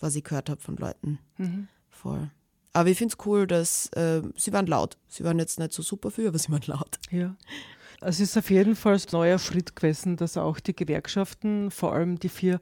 was 0.00 0.16
ich 0.16 0.24
gehört 0.24 0.50
habe 0.50 0.60
von 0.60 0.76
Leuten. 0.76 1.18
Mhm. 1.38 1.68
Voll. 1.88 2.30
Aber 2.72 2.88
ich 2.88 2.98
finde 2.98 3.14
es 3.18 3.26
cool, 3.26 3.46
dass 3.46 3.86
äh, 3.92 4.22
sie 4.36 4.52
waren 4.52 4.66
laut. 4.66 4.98
Sie 5.08 5.22
waren 5.24 5.38
jetzt 5.38 5.58
nicht 5.58 5.72
so 5.72 5.82
super 5.82 6.10
viel, 6.10 6.26
aber 6.26 6.38
sie 6.38 6.50
waren 6.50 6.64
laut. 6.66 6.98
Ja. 7.10 7.36
Es 8.00 8.20
ist 8.20 8.36
auf 8.36 8.50
jeden 8.50 8.76
Fall 8.76 8.94
ein 8.94 9.02
neuer 9.12 9.38
Schritt 9.38 9.76
gewesen, 9.76 10.16
dass 10.16 10.36
auch 10.36 10.60
die 10.60 10.74
Gewerkschaften, 10.74 11.70
vor 11.70 11.94
allem 11.94 12.18
die 12.18 12.28
vier 12.28 12.60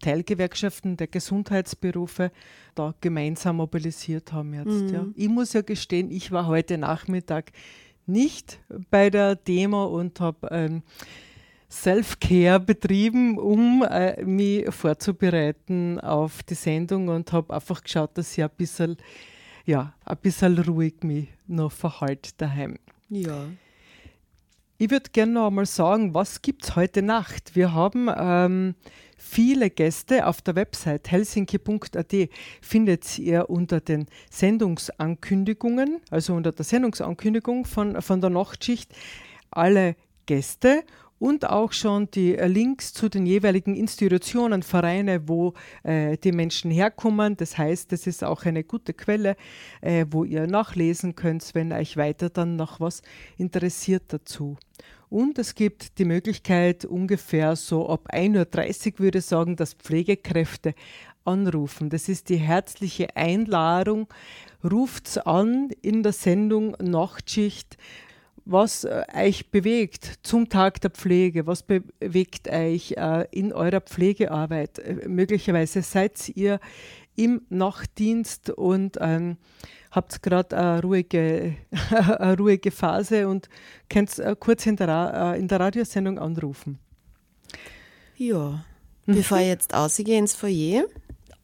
Teilgewerkschaften 0.00 0.96
der 0.96 1.08
Gesundheitsberufe, 1.08 2.30
da 2.74 2.94
gemeinsam 3.00 3.56
mobilisiert 3.56 4.32
haben 4.32 4.54
jetzt. 4.54 4.66
Mhm. 4.66 4.88
Ja. 4.94 5.06
Ich 5.16 5.28
muss 5.28 5.52
ja 5.52 5.62
gestehen, 5.62 6.10
ich 6.10 6.30
war 6.30 6.46
heute 6.46 6.78
Nachmittag 6.78 7.52
nicht 8.06 8.60
bei 8.90 9.10
der 9.10 9.34
Demo 9.34 9.86
und 9.86 10.20
habe 10.20 10.48
ähm, 10.50 10.82
Self-Care 11.74 12.60
betrieben, 12.60 13.38
um 13.38 13.82
äh, 13.82 14.24
mich 14.24 14.72
vorzubereiten 14.72 16.00
auf 16.00 16.42
die 16.44 16.54
Sendung 16.54 17.08
und 17.08 17.32
habe 17.32 17.54
einfach 17.54 17.82
geschaut, 17.82 18.16
dass 18.16 18.36
ich 18.38 18.44
ein 18.44 18.50
bisschen 18.56 18.96
ja, 19.64 19.94
ein 20.04 20.16
bisschen 20.18 20.58
ruhig 20.58 21.02
mich 21.02 21.28
noch 21.46 21.72
verhalte 21.72 22.30
daheim. 22.36 22.78
Ja. 23.08 23.46
Ich 24.76 24.90
würde 24.90 25.10
gerne 25.10 25.32
noch 25.32 25.46
einmal 25.46 25.66
sagen, 25.66 26.14
was 26.14 26.42
gibt 26.42 26.64
es 26.64 26.76
heute 26.76 27.00
Nacht? 27.00 27.54
Wir 27.54 27.72
haben 27.72 28.10
ähm, 28.14 28.74
viele 29.16 29.70
Gäste 29.70 30.26
auf 30.26 30.42
der 30.42 30.56
Website 30.56 31.10
helsinki.at 31.10 32.14
findet 32.60 33.18
ihr 33.18 33.48
unter 33.48 33.80
den 33.80 34.06
Sendungsankündigungen, 34.30 36.00
also 36.10 36.34
unter 36.34 36.52
der 36.52 36.64
Sendungsankündigung 36.64 37.64
von, 37.64 38.02
von 38.02 38.20
der 38.20 38.30
Nachtschicht, 38.30 38.92
alle 39.50 39.96
Gäste 40.26 40.82
und 41.18 41.48
auch 41.48 41.72
schon 41.72 42.10
die 42.10 42.36
äh, 42.36 42.46
Links 42.46 42.92
zu 42.92 43.08
den 43.08 43.26
jeweiligen 43.26 43.74
Institutionen, 43.74 44.62
Vereine, 44.62 45.28
wo 45.28 45.54
äh, 45.82 46.16
die 46.18 46.32
Menschen 46.32 46.70
herkommen. 46.70 47.36
Das 47.36 47.56
heißt, 47.56 47.92
das 47.92 48.06
ist 48.06 48.24
auch 48.24 48.44
eine 48.44 48.64
gute 48.64 48.92
Quelle, 48.92 49.36
äh, 49.80 50.06
wo 50.10 50.24
ihr 50.24 50.46
nachlesen 50.46 51.14
könnt, 51.14 51.54
wenn 51.54 51.72
euch 51.72 51.96
weiter 51.96 52.30
dann 52.30 52.56
noch 52.56 52.80
was 52.80 53.02
interessiert 53.36 54.04
dazu. 54.08 54.56
Und 55.08 55.38
es 55.38 55.54
gibt 55.54 55.98
die 55.98 56.04
Möglichkeit, 56.04 56.84
ungefähr 56.84 57.54
so 57.54 57.88
ab 57.88 58.08
1.30 58.12 58.94
Uhr 58.94 58.98
würde 58.98 59.18
ich 59.18 59.26
sagen, 59.26 59.54
dass 59.54 59.74
Pflegekräfte 59.74 60.74
anrufen. 61.24 61.90
Das 61.90 62.08
ist 62.08 62.28
die 62.28 62.36
herzliche 62.36 63.16
Einladung. 63.16 64.08
Ruft's 64.62 65.18
an 65.18 65.70
in 65.82 66.02
der 66.02 66.12
Sendung 66.12 66.76
Nachtschicht 66.80 67.76
was 68.44 68.84
äh, 68.84 69.04
euch 69.14 69.50
bewegt 69.50 70.18
zum 70.22 70.48
Tag 70.48 70.80
der 70.80 70.90
Pflege, 70.90 71.46
was 71.46 71.62
bewegt 71.62 72.48
euch 72.48 72.92
äh, 72.92 73.26
in 73.30 73.52
eurer 73.52 73.80
Pflegearbeit. 73.80 74.78
Äh, 74.78 75.08
möglicherweise 75.08 75.82
seid 75.82 76.28
ihr 76.34 76.60
im 77.16 77.42
Nachtdienst 77.48 78.50
und 78.50 78.98
ähm, 79.00 79.36
habt 79.90 80.22
gerade 80.22 80.56
eine 80.56 80.82
ruhige, 80.82 81.56
eine 81.90 82.36
ruhige 82.36 82.70
Phase 82.70 83.28
und 83.28 83.48
könnt 83.88 84.20
kurz 84.40 84.66
in 84.66 84.76
der, 84.76 85.36
in 85.38 85.46
der 85.46 85.60
Radiosendung 85.60 86.18
anrufen. 86.18 86.80
Ja, 88.16 88.64
mhm. 89.06 89.14
bevor 89.14 89.38
ich 89.38 89.46
jetzt 89.46 89.74
ausgehe 89.74 90.18
ins 90.18 90.34
Foyer, 90.34 90.84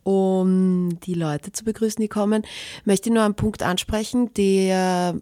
um 0.02 0.98
die 1.00 1.14
Leute 1.14 1.52
zu 1.52 1.64
begrüßen, 1.64 2.02
die 2.02 2.08
kommen, 2.08 2.42
möchte 2.84 3.08
ich 3.08 3.14
nur 3.14 3.22
einen 3.22 3.36
Punkt 3.36 3.62
ansprechen, 3.62 4.34
der 4.34 5.20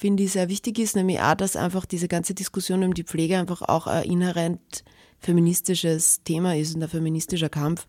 finde 0.00 0.22
ich, 0.22 0.32
sehr 0.32 0.48
wichtig 0.48 0.78
ist, 0.78 0.96
nämlich 0.96 1.20
auch, 1.20 1.34
dass 1.34 1.56
einfach 1.56 1.84
diese 1.84 2.08
ganze 2.08 2.32
Diskussion 2.32 2.82
um 2.82 2.94
die 2.94 3.04
Pflege 3.04 3.36
einfach 3.36 3.60
auch 3.60 3.86
ein 3.86 4.04
inhärent 4.04 4.82
feministisches 5.18 6.22
Thema 6.24 6.56
ist 6.56 6.74
und 6.74 6.82
ein 6.82 6.88
feministischer 6.88 7.50
Kampf, 7.50 7.86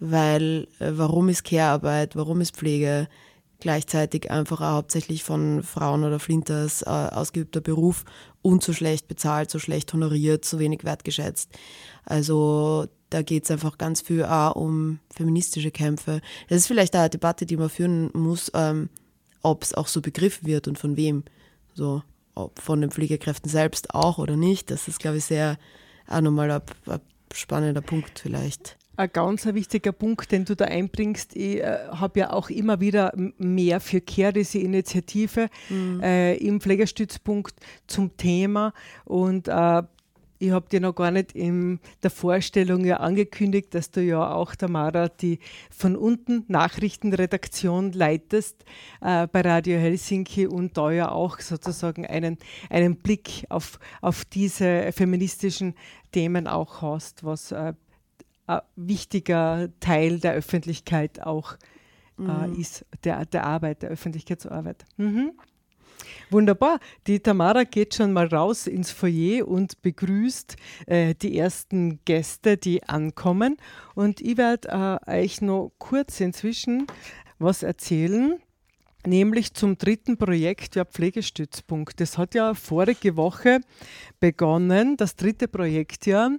weil 0.00 0.66
äh, 0.80 0.90
warum 0.96 1.28
ist 1.28 1.44
Care-Arbeit, 1.44 2.16
warum 2.16 2.40
ist 2.40 2.56
Pflege 2.56 3.06
gleichzeitig 3.60 4.28
einfach 4.28 4.60
auch 4.60 4.72
hauptsächlich 4.72 5.22
von 5.22 5.62
Frauen 5.62 6.02
oder 6.02 6.18
Flinters 6.18 6.82
äh, 6.82 6.88
ausgeübter 6.88 7.60
Beruf 7.60 8.04
und 8.42 8.64
so 8.64 8.72
schlecht 8.72 9.06
bezahlt, 9.06 9.48
so 9.48 9.60
schlecht 9.60 9.92
honoriert, 9.92 10.44
so 10.44 10.58
wenig 10.58 10.82
wertgeschätzt. 10.82 11.50
Also 12.04 12.86
da 13.08 13.22
geht 13.22 13.44
es 13.44 13.52
einfach 13.52 13.78
ganz 13.78 14.00
viel 14.00 14.24
auch 14.24 14.56
um 14.56 14.98
feministische 15.14 15.70
Kämpfe. 15.70 16.20
Das 16.48 16.58
ist 16.58 16.66
vielleicht 16.66 16.96
auch 16.96 17.00
eine 17.00 17.10
Debatte, 17.10 17.46
die 17.46 17.56
man 17.56 17.70
führen 17.70 18.10
muss, 18.14 18.50
ähm, 18.52 18.90
ob 19.42 19.62
es 19.62 19.74
auch 19.74 19.86
so 19.86 20.00
begriffen 20.00 20.48
wird 20.48 20.66
und 20.66 20.76
von 20.76 20.96
wem. 20.96 21.22
So, 21.76 22.02
ob 22.34 22.58
von 22.58 22.80
den 22.80 22.90
Pflegekräften 22.90 23.50
selbst 23.50 23.94
auch 23.94 24.16
oder 24.16 24.34
nicht. 24.34 24.70
Das 24.70 24.88
ist, 24.88 24.98
glaube 24.98 25.18
ich, 25.18 25.26
sehr 25.26 25.58
auch 26.08 26.22
nochmal 26.22 26.50
ein, 26.50 26.62
ein 26.86 27.00
spannender 27.34 27.82
Punkt 27.82 28.18
vielleicht. 28.18 28.78
Ein 28.96 29.10
ganz 29.12 29.44
wichtiger 29.44 29.92
Punkt, 29.92 30.32
den 30.32 30.46
du 30.46 30.56
da 30.56 30.64
einbringst. 30.64 31.36
Ich 31.36 31.58
äh, 31.58 31.88
habe 31.90 32.20
ja 32.20 32.32
auch 32.32 32.48
immer 32.48 32.80
wieder 32.80 33.12
mehr 33.36 33.80
für 33.80 34.00
Care, 34.00 34.32
diese 34.32 34.58
Initiative 34.58 35.48
mhm. 35.68 36.00
äh, 36.02 36.36
im 36.36 36.62
Pflegestützpunkt 36.62 37.54
zum 37.86 38.16
Thema. 38.16 38.72
Und 39.04 39.48
äh, 39.48 39.82
ich 40.38 40.50
habe 40.50 40.68
dir 40.68 40.80
noch 40.80 40.94
gar 40.94 41.10
nicht 41.10 41.32
in 41.32 41.80
der 42.02 42.10
Vorstellung 42.10 42.84
ja 42.84 42.98
angekündigt, 42.98 43.74
dass 43.74 43.90
du 43.90 44.02
ja 44.02 44.32
auch, 44.32 44.54
Tamara, 44.54 45.08
die 45.08 45.38
von 45.70 45.96
unten 45.96 46.44
Nachrichtenredaktion 46.48 47.92
leitest 47.92 48.64
äh, 49.00 49.26
bei 49.26 49.40
Radio 49.40 49.78
Helsinki 49.78 50.46
und 50.46 50.76
da 50.76 50.90
ja 50.90 51.10
auch 51.10 51.40
sozusagen 51.40 52.06
einen, 52.06 52.38
einen 52.70 52.96
Blick 52.96 53.46
auf, 53.48 53.78
auf 54.00 54.24
diese 54.24 54.92
feministischen 54.92 55.74
Themen 56.12 56.46
auch 56.46 56.82
hast, 56.82 57.24
was 57.24 57.52
äh, 57.52 57.72
ein 58.46 58.60
wichtiger 58.76 59.68
Teil 59.80 60.20
der 60.20 60.34
Öffentlichkeit 60.34 61.22
auch 61.22 61.56
äh, 62.18 62.22
mhm. 62.22 62.60
ist, 62.60 62.84
der, 63.04 63.26
der 63.26 63.44
Arbeit, 63.44 63.82
der 63.82 63.90
Öffentlichkeitsarbeit. 63.90 64.84
Mhm. 64.96 65.32
Wunderbar. 66.30 66.80
Die 67.06 67.20
Tamara 67.20 67.64
geht 67.64 67.94
schon 67.94 68.12
mal 68.12 68.26
raus 68.26 68.66
ins 68.66 68.90
Foyer 68.90 69.46
und 69.46 69.80
begrüßt 69.82 70.56
äh, 70.86 71.14
die 71.14 71.38
ersten 71.38 72.00
Gäste, 72.04 72.56
die 72.56 72.82
ankommen. 72.82 73.56
Und 73.94 74.20
ich 74.20 74.36
werde 74.36 74.98
äh, 75.06 75.22
euch 75.22 75.40
noch 75.40 75.72
kurz 75.78 76.20
inzwischen 76.20 76.86
was 77.38 77.62
erzählen 77.62 78.40
nämlich 79.06 79.54
zum 79.54 79.78
dritten 79.78 80.16
Projekt 80.16 80.74
der 80.74 80.84
Pflegestützpunkt. 80.84 82.00
Das 82.00 82.18
hat 82.18 82.34
ja 82.34 82.54
vorige 82.54 83.16
Woche 83.16 83.60
begonnen, 84.20 84.96
das 84.96 85.16
dritte 85.16 85.48
Projektjahr 85.48 86.32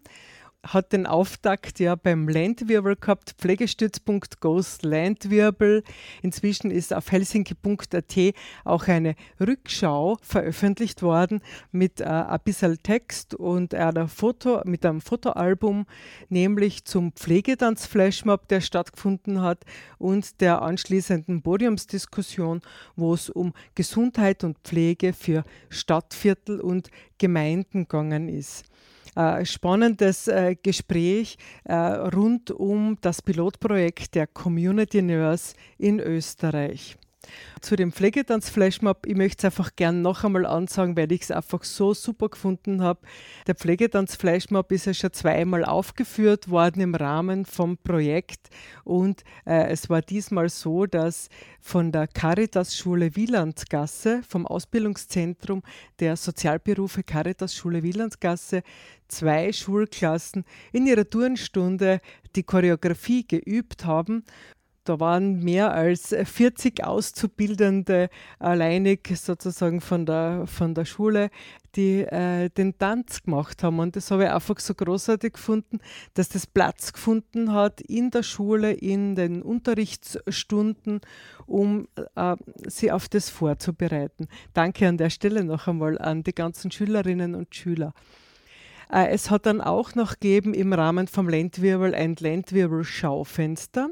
hat 0.68 0.94
den 0.94 1.06
Auftakt 1.06 1.80
ja 1.80 1.96
beim 1.96 2.28
Landwirbel 2.28 2.96
gehabt, 2.96 3.36
Pflegestützpunkt 3.38 4.42
Ghost 4.42 4.84
Landwirbel. 4.84 5.84
Inzwischen 6.22 6.72
ist 6.72 6.94
auf 6.94 7.12
helsinki.at 7.12 8.16
auch 8.64 8.88
eine 8.88 9.16
Rückschau 9.40 10.18
veröffentlicht 10.22 11.02
worden 11.02 11.42
mit 11.72 12.02
äh, 12.02 12.06
ein 12.06 12.40
bisschen 12.44 12.82
Text 12.84 13.34
und 13.34 13.74
einer 13.74 14.08
Foto, 14.08 14.62
mit 14.66 14.86
einem 14.86 15.02
Fotoalbum, 15.02 15.86
nämlich 16.30 16.86
zum 16.86 17.12
Pflegetanz-Flashmob, 17.14 18.48
der 18.48 18.62
stattgefunden 18.62 19.42
hat 19.42 19.64
und 19.98 20.42
der 20.42 20.62
anschließenden 20.62 21.42
Podiumsdiskussion, 21.42 22.62
wo 22.96 23.14
es 23.14 23.30
um 23.30 23.54
Gesundheit 23.76 24.44
und 24.44 24.58
Pflege 24.60 25.14
für 25.14 25.44
Stadtviertel 25.70 26.60
und 26.60 26.90
Gemeinden 27.18 27.84
gegangen 27.84 28.30
ist 28.30 28.66
äh, 29.16 29.44
spannendes 29.46 30.28
äh, 30.28 30.56
Gespräch 30.62 31.38
äh, 31.64 31.74
rund 31.74 32.52
um 32.52 32.98
das 33.02 33.22
Pilotprojekt 33.22 34.16
der 34.16 34.28
Community 34.28 35.02
Nurse 35.02 35.56
in 35.78 36.00
Österreich. 36.00 36.98
Zu 37.62 37.76
dem 37.76 37.92
Pflegetanz-Flashmob, 37.92 39.06
ich 39.06 39.16
möchte 39.16 39.40
es 39.40 39.46
einfach 39.46 39.76
gern 39.76 40.02
noch 40.02 40.24
einmal 40.24 40.46
ansagen, 40.46 40.98
weil 40.98 41.12
ich 41.12 41.24
es 41.24 41.32
einfach 41.32 41.64
so 41.64 41.94
super 41.94 42.30
gefunden 42.30 42.82
habe. 42.82 43.00
Der 43.48 43.56
Pflegetanz-Flashmob 43.56 44.72
ist 44.72 44.86
ja 44.86 44.94
schon 44.94 45.14
zweimal 45.14 45.66
aufgeführt 45.66 46.50
worden 46.50 46.82
im 46.82 46.96
Rahmen 46.96 47.46
vom 47.46 47.78
Projekt 47.78 48.50
und 48.84 49.24
äh, 49.46 49.70
es 49.70 49.90
war 49.90 50.02
diesmal 50.02 50.50
so, 50.50 50.86
dass 50.86 51.30
von 51.60 51.92
der 51.92 52.08
Caritas-Schule 52.08 53.16
Wielandgasse, 53.16 54.22
vom 54.28 54.46
Ausbildungszentrum 54.46 55.64
der 56.00 56.16
Sozialberufe 56.16 57.04
Caritas-Schule 57.04 57.84
Wielandgasse, 57.84 58.64
zwei 59.08 59.52
Schulklassen 59.52 60.46
in 60.72 60.86
ihrer 60.86 61.10
Turnstunde 61.10 62.02
die 62.36 62.44
Choreografie 62.44 63.28
geübt 63.28 63.86
haben 63.86 64.24
da 64.88 65.00
waren 65.00 65.44
mehr 65.44 65.74
als 65.74 66.16
40 66.16 66.84
Auszubildende 66.84 68.10
alleinig 68.40 69.08
sozusagen 69.16 69.82
von 69.82 70.06
der, 70.06 70.48
von 70.48 70.74
der 70.74 70.86
Schule, 70.86 71.30
die 71.76 72.02
äh, 72.02 72.50
den 72.50 72.78
Tanz 72.78 73.24
gemacht 73.24 73.64
haben. 73.64 73.80
Und 73.80 73.96
das 73.96 74.12
habe 74.12 74.24
ich 74.24 74.30
einfach 74.30 74.60
so 74.60 74.74
großartig 74.74 75.34
gefunden, 75.34 75.80
dass 76.14 76.30
das 76.30 76.48
Platz 76.48 76.94
gefunden 76.94 77.54
hat 77.54 77.82
in 77.82 78.12
der 78.12 78.24
Schule, 78.24 78.72
in 78.72 79.16
den 79.16 79.42
Unterrichtsstunden, 79.42 81.02
um 81.46 81.88
äh, 82.16 82.36
sie 82.68 82.92
auf 82.92 83.10
das 83.10 83.30
vorzubereiten. 83.30 84.28
Danke 84.54 84.88
an 84.88 84.98
der 84.98 85.10
Stelle 85.10 85.44
noch 85.44 85.68
einmal 85.68 86.00
an 86.00 86.24
die 86.24 86.34
ganzen 86.34 86.72
Schülerinnen 86.72 87.36
und 87.36 87.54
Schüler. 87.54 87.94
Äh, 88.92 89.08
es 89.10 89.30
hat 89.30 89.46
dann 89.46 89.62
auch 89.62 89.96
noch 89.96 90.14
gegeben 90.14 90.54
im 90.54 90.74
Rahmen 90.74 91.08
vom 91.08 91.28
Landwirbel 91.28 91.94
ein 91.94 92.16
Landwirbel-Schaufenster 92.20 93.90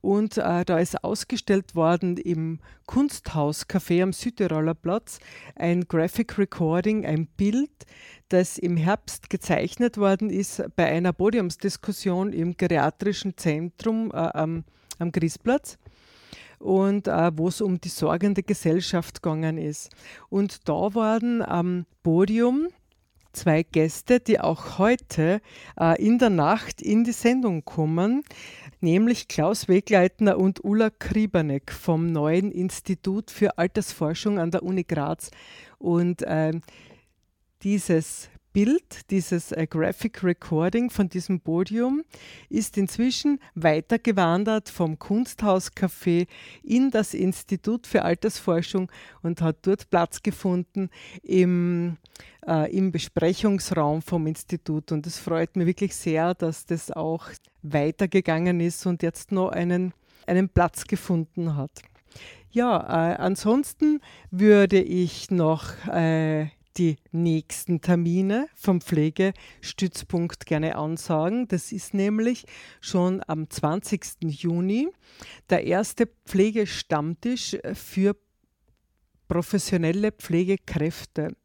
und 0.00 0.38
äh, 0.38 0.64
da 0.64 0.78
ist 0.78 1.02
ausgestellt 1.02 1.74
worden 1.74 2.16
im 2.16 2.60
Kunsthaus-Café 2.86 4.02
am 4.02 4.12
Südtiroler 4.12 4.74
Platz 4.74 5.18
ein 5.56 5.86
Graphic 5.88 6.38
Recording, 6.38 7.04
ein 7.04 7.26
Bild, 7.26 7.70
das 8.28 8.58
im 8.58 8.76
Herbst 8.76 9.30
gezeichnet 9.30 9.98
worden 9.98 10.30
ist 10.30 10.62
bei 10.76 10.86
einer 10.86 11.12
Podiumsdiskussion 11.12 12.32
im 12.32 12.56
Geriatrischen 12.56 13.36
Zentrum 13.36 14.10
äh, 14.12 14.16
am, 14.16 14.64
am 14.98 15.10
und 16.58 17.06
äh, 17.06 17.30
wo 17.36 17.48
es 17.48 17.60
um 17.60 17.80
die 17.80 17.88
sorgende 17.88 18.42
Gesellschaft 18.42 19.22
gegangen 19.22 19.58
ist. 19.58 19.90
Und 20.30 20.68
da 20.68 20.94
waren 20.94 21.42
am 21.42 21.84
Podium 22.02 22.68
zwei 23.36 23.62
Gäste, 23.62 24.18
die 24.18 24.40
auch 24.40 24.78
heute 24.78 25.40
äh, 25.78 26.02
in 26.02 26.18
der 26.18 26.30
Nacht 26.30 26.82
in 26.82 27.04
die 27.04 27.12
Sendung 27.12 27.64
kommen, 27.64 28.24
nämlich 28.80 29.28
Klaus 29.28 29.68
Wegleitner 29.68 30.38
und 30.38 30.64
Ulla 30.64 30.90
Krieberneck 30.90 31.70
vom 31.70 32.10
neuen 32.10 32.50
Institut 32.50 33.30
für 33.30 33.58
Altersforschung 33.58 34.38
an 34.38 34.50
der 34.50 34.62
Uni 34.62 34.84
Graz. 34.84 35.30
Und 35.78 36.22
äh, 36.22 36.52
dieses 37.62 38.30
Bild, 38.56 39.10
dieses 39.10 39.52
äh, 39.52 39.66
Graphic 39.66 40.24
Recording 40.24 40.88
von 40.88 41.10
diesem 41.10 41.40
Podium, 41.40 42.02
ist 42.48 42.78
inzwischen 42.78 43.38
weitergewandert 43.54 44.70
vom 44.70 44.98
Kunsthauscafé 44.98 46.26
in 46.62 46.90
das 46.90 47.12
Institut 47.12 47.86
für 47.86 48.00
Altersforschung 48.00 48.90
und 49.22 49.42
hat 49.42 49.58
dort 49.60 49.90
Platz 49.90 50.22
gefunden 50.22 50.88
im, 51.22 51.98
äh, 52.46 52.74
im 52.74 52.92
Besprechungsraum 52.92 54.00
vom 54.00 54.26
Institut. 54.26 54.90
Und 54.90 55.06
es 55.06 55.18
freut 55.18 55.54
mich 55.54 55.66
wirklich 55.66 55.94
sehr, 55.94 56.32
dass 56.32 56.64
das 56.64 56.90
auch 56.90 57.26
weitergegangen 57.60 58.60
ist 58.60 58.86
und 58.86 59.02
jetzt 59.02 59.32
noch 59.32 59.50
einen, 59.50 59.92
einen 60.26 60.48
Platz 60.48 60.86
gefunden 60.86 61.56
hat. 61.56 61.82
Ja, 62.52 62.78
äh, 62.78 63.16
ansonsten 63.16 64.00
würde 64.30 64.80
ich 64.80 65.30
noch 65.30 65.86
äh, 65.88 66.46
die 66.78 66.96
nächsten 67.12 67.80
Termine 67.80 68.48
vom 68.54 68.80
Pflegestützpunkt 68.80 70.46
gerne 70.46 70.76
ansagen. 70.76 71.48
Das 71.48 71.72
ist 71.72 71.94
nämlich 71.94 72.44
schon 72.80 73.22
am 73.26 73.48
20. 73.48 74.22
Juni 74.22 74.88
der 75.50 75.64
erste 75.64 76.08
Pflegestammtisch 76.26 77.56
für 77.74 78.16
professionelle 79.28 80.12
Pflegekräfte. 80.12 81.36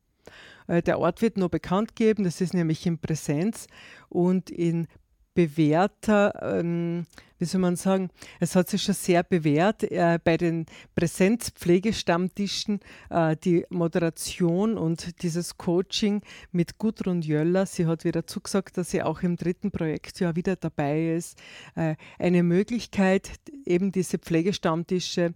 Äh, 0.67 0.81
der 0.81 0.99
Ort 0.99 1.21
wird 1.21 1.37
nur 1.37 1.49
bekannt 1.49 1.95
geben, 1.95 2.23
das 2.23 2.41
ist 2.41 2.53
nämlich 2.53 2.85
in 2.85 2.99
Präsenz 2.99 3.67
und 4.09 4.49
in 4.49 4.87
bewährter, 5.33 6.59
ähm, 6.59 7.05
wie 7.41 7.45
soll 7.45 7.59
man 7.59 7.75
sagen, 7.75 8.11
es 8.39 8.55
hat 8.55 8.69
sich 8.69 8.83
schon 8.83 8.93
sehr 8.93 9.23
bewährt 9.23 9.83
äh, 9.83 10.19
bei 10.23 10.37
den 10.37 10.67
Präsenzpflegestammtischen 10.93 12.79
äh, 13.09 13.35
die 13.35 13.65
Moderation 13.69 14.77
und 14.77 15.23
dieses 15.23 15.57
Coaching 15.57 16.21
mit 16.51 16.77
Gudrun 16.77 17.23
Jöller. 17.23 17.65
Sie 17.65 17.87
hat 17.87 18.05
wieder 18.05 18.27
zugesagt, 18.27 18.77
dass 18.77 18.91
sie 18.91 19.01
auch 19.01 19.23
im 19.23 19.37
dritten 19.37 19.71
Projektjahr 19.71 20.35
wieder 20.35 20.55
dabei 20.55 21.15
ist. 21.15 21.41
Äh, 21.73 21.95
eine 22.19 22.43
Möglichkeit, 22.43 23.31
eben 23.65 23.91
diese 23.91 24.19
Pflegestammtische 24.19 25.33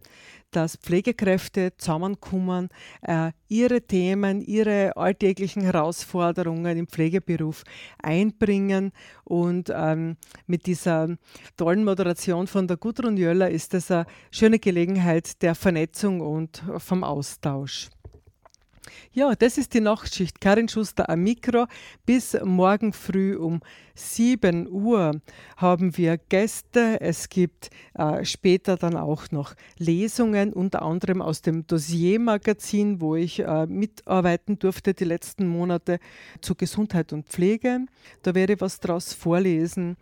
dass 0.51 0.77
Pflegekräfte 0.77 1.75
zusammenkommen, 1.77 2.69
äh, 3.01 3.31
ihre 3.47 3.81
Themen, 3.81 4.41
ihre 4.41 4.95
alltäglichen 4.95 5.62
Herausforderungen 5.62 6.77
im 6.77 6.88
Pflegeberuf 6.88 7.63
einbringen. 8.01 8.91
Und 9.23 9.71
ähm, 9.73 10.17
mit 10.47 10.65
dieser 10.65 11.17
tollen 11.58 11.84
Moderation 11.84 12.47
von 12.47 12.67
der 12.67 12.77
Gudrun 12.77 13.17
Jöller 13.17 13.49
ist 13.49 13.73
das 13.73 13.91
eine 13.91 14.05
schöne 14.31 14.60
Gelegenheit 14.60 15.41
der 15.41 15.55
Vernetzung 15.55 16.21
und 16.21 16.63
vom 16.77 17.03
Austausch. 17.03 17.89
Ja, 19.11 19.33
das 19.35 19.57
ist 19.57 19.73
die 19.73 19.81
Nachtschicht. 19.81 20.41
Karin 20.41 20.67
Schuster 20.67 21.09
am 21.09 21.21
Mikro. 21.21 21.67
Bis 22.05 22.37
morgen 22.43 22.93
früh 22.93 23.35
um 23.35 23.61
7 23.95 24.67
Uhr 24.69 25.21
haben 25.57 25.97
wir 25.97 26.17
Gäste. 26.17 26.99
Es 26.99 27.29
gibt 27.29 27.69
äh, 27.93 28.25
später 28.25 28.75
dann 28.75 28.97
auch 28.97 29.31
noch 29.31 29.55
Lesungen, 29.77 30.51
unter 30.51 30.81
anderem 30.81 31.21
aus 31.21 31.41
dem 31.41 31.65
Dossier-Magazin, 31.65 32.99
wo 32.99 33.15
ich 33.15 33.39
äh, 33.39 33.65
mitarbeiten 33.67 34.59
durfte 34.59 34.93
die 34.93 35.05
letzten 35.05 35.47
Monate 35.47 35.99
zu 36.41 36.55
Gesundheit 36.55 37.13
und 37.13 37.27
Pflege. 37.27 37.85
Da 38.21 38.35
werde 38.35 38.53
ich 38.53 38.61
was 38.61 38.81
draus 38.81 39.13
vorlesen. 39.13 39.95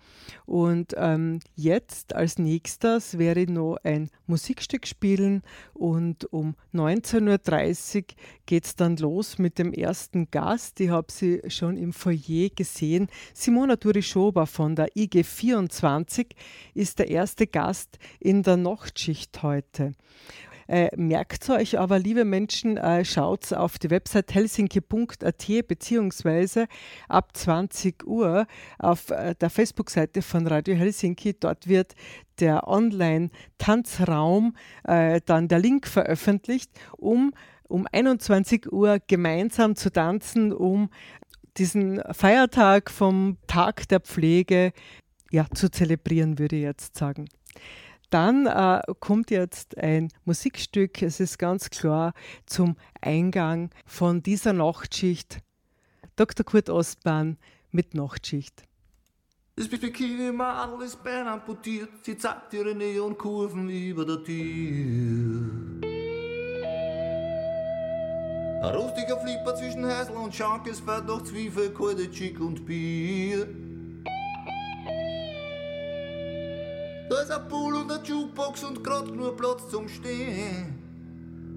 Und 0.46 0.96
ähm, 0.98 1.40
jetzt 1.56 2.16
als 2.16 2.40
nächstes 2.40 3.18
werde 3.20 3.42
ich 3.42 3.50
noch 3.50 3.78
ein 3.84 4.10
Musikstück 4.26 4.88
spielen 4.88 5.44
und 5.74 6.32
um 6.34 6.56
19.30 6.74 7.98
Uhr 7.98 8.04
geht 8.46 8.66
es 8.66 8.73
dann 8.76 8.98
los 8.98 9.38
mit 9.38 9.58
dem 9.60 9.74
ersten 9.74 10.30
Gast. 10.32 10.80
Ich 10.80 10.90
habe 10.90 11.12
sie 11.12 11.42
schon 11.48 11.78
im 11.78 11.94
Foyer 11.94 12.50
gesehen. 12.56 13.08
Simona 13.34 13.76
Turischoba 13.76 14.46
von 14.46 14.76
der 14.76 14.88
IG24 14.90 16.28
ist 16.74 17.00
der 17.00 17.10
erste 17.10 17.48
Gast 17.48 17.98
in 18.20 18.44
der 18.44 18.58
Nachtschicht 18.58 19.44
heute. 19.44 19.94
Äh, 20.68 20.90
merkt 20.96 21.50
euch 21.50 21.78
aber, 21.78 22.00
liebe 22.00 22.26
Menschen, 22.26 22.78
äh, 22.78 23.04
schaut 23.04 23.52
auf 23.54 23.78
die 23.80 23.90
Website 23.90 24.34
helsinki.at 24.34 25.68
beziehungsweise 25.68 26.68
ab 27.10 27.36
20 27.36 28.08
Uhr 28.08 28.48
auf 28.80 29.10
äh, 29.10 29.36
der 29.36 29.50
Facebook-Seite 29.50 30.22
von 30.22 30.48
Radio 30.48 30.76
Helsinki. 30.76 31.36
Dort 31.38 31.68
wird 31.68 31.96
der 32.40 32.68
Online-Tanzraum, 32.68 34.56
äh, 34.86 35.22
dann 35.26 35.48
der 35.48 35.60
Link 35.60 35.88
veröffentlicht, 35.88 36.72
um 36.98 37.34
um 37.74 37.88
21 37.92 38.72
Uhr 38.72 39.00
gemeinsam 39.08 39.76
zu 39.76 39.92
tanzen, 39.92 40.54
um 40.54 40.92
diesen 41.58 42.02
Feiertag 42.12 42.92
vom 42.92 43.38
Tag 43.48 43.88
der 43.88 44.00
Pflege 44.00 44.74
ja, 45.32 45.48
zu 45.56 45.72
zelebrieren, 45.72 46.38
würde 46.38 46.58
ich 46.58 46.62
jetzt 46.62 46.96
sagen. 46.96 47.28
Dann 48.12 48.46
äh, 48.46 48.80
kommt 49.00 49.32
jetzt 49.32 49.76
ein 49.76 50.10
Musikstück, 50.24 51.02
es 51.02 51.20
ist 51.20 51.40
ganz 51.40 51.72
klar 51.72 52.14
zum 52.46 52.76
Eingang 53.02 53.72
von 53.88 54.22
dieser 54.22 54.54
Nachtschicht. 54.54 55.40
Dr. 56.16 56.46
Kurt 56.46 56.70
Ostbahn 56.70 57.38
mit 57.72 57.96
Nachtschicht. 57.96 58.66
Das 59.56 59.68
Bikini-Madel 59.68 60.86
ist 60.86 61.04
Bein 61.04 61.28
amputiert, 61.28 61.90
sie 62.04 62.18
zeigt 62.18 62.54
ihre 62.54 62.76
Neonkurven 62.76 63.68
über 63.68 64.06
der 64.06 64.24
Tür. 64.24 65.23
Ein 68.64 68.76
rustiger 68.76 69.18
Flipper 69.18 69.54
zwischen 69.56 69.86
Häusl 69.86 70.14
und 70.14 70.34
Schankes 70.34 70.80
fährt 70.80 71.10
durch 71.10 71.26
Zwiebel, 71.26 71.72
kalte 71.72 72.10
Chick 72.10 72.40
und 72.40 72.66
Bier. 72.66 73.46
Da 77.10 77.22
ist 77.22 77.30
ein 77.30 77.46
Pool 77.50 77.76
und 77.76 77.92
eine 77.92 78.02
Jukebox 78.02 78.64
und 78.64 78.82
grad 78.82 79.08
nur 79.08 79.36
Platz 79.36 79.70
zum 79.70 79.90
Stehen. 79.90 80.80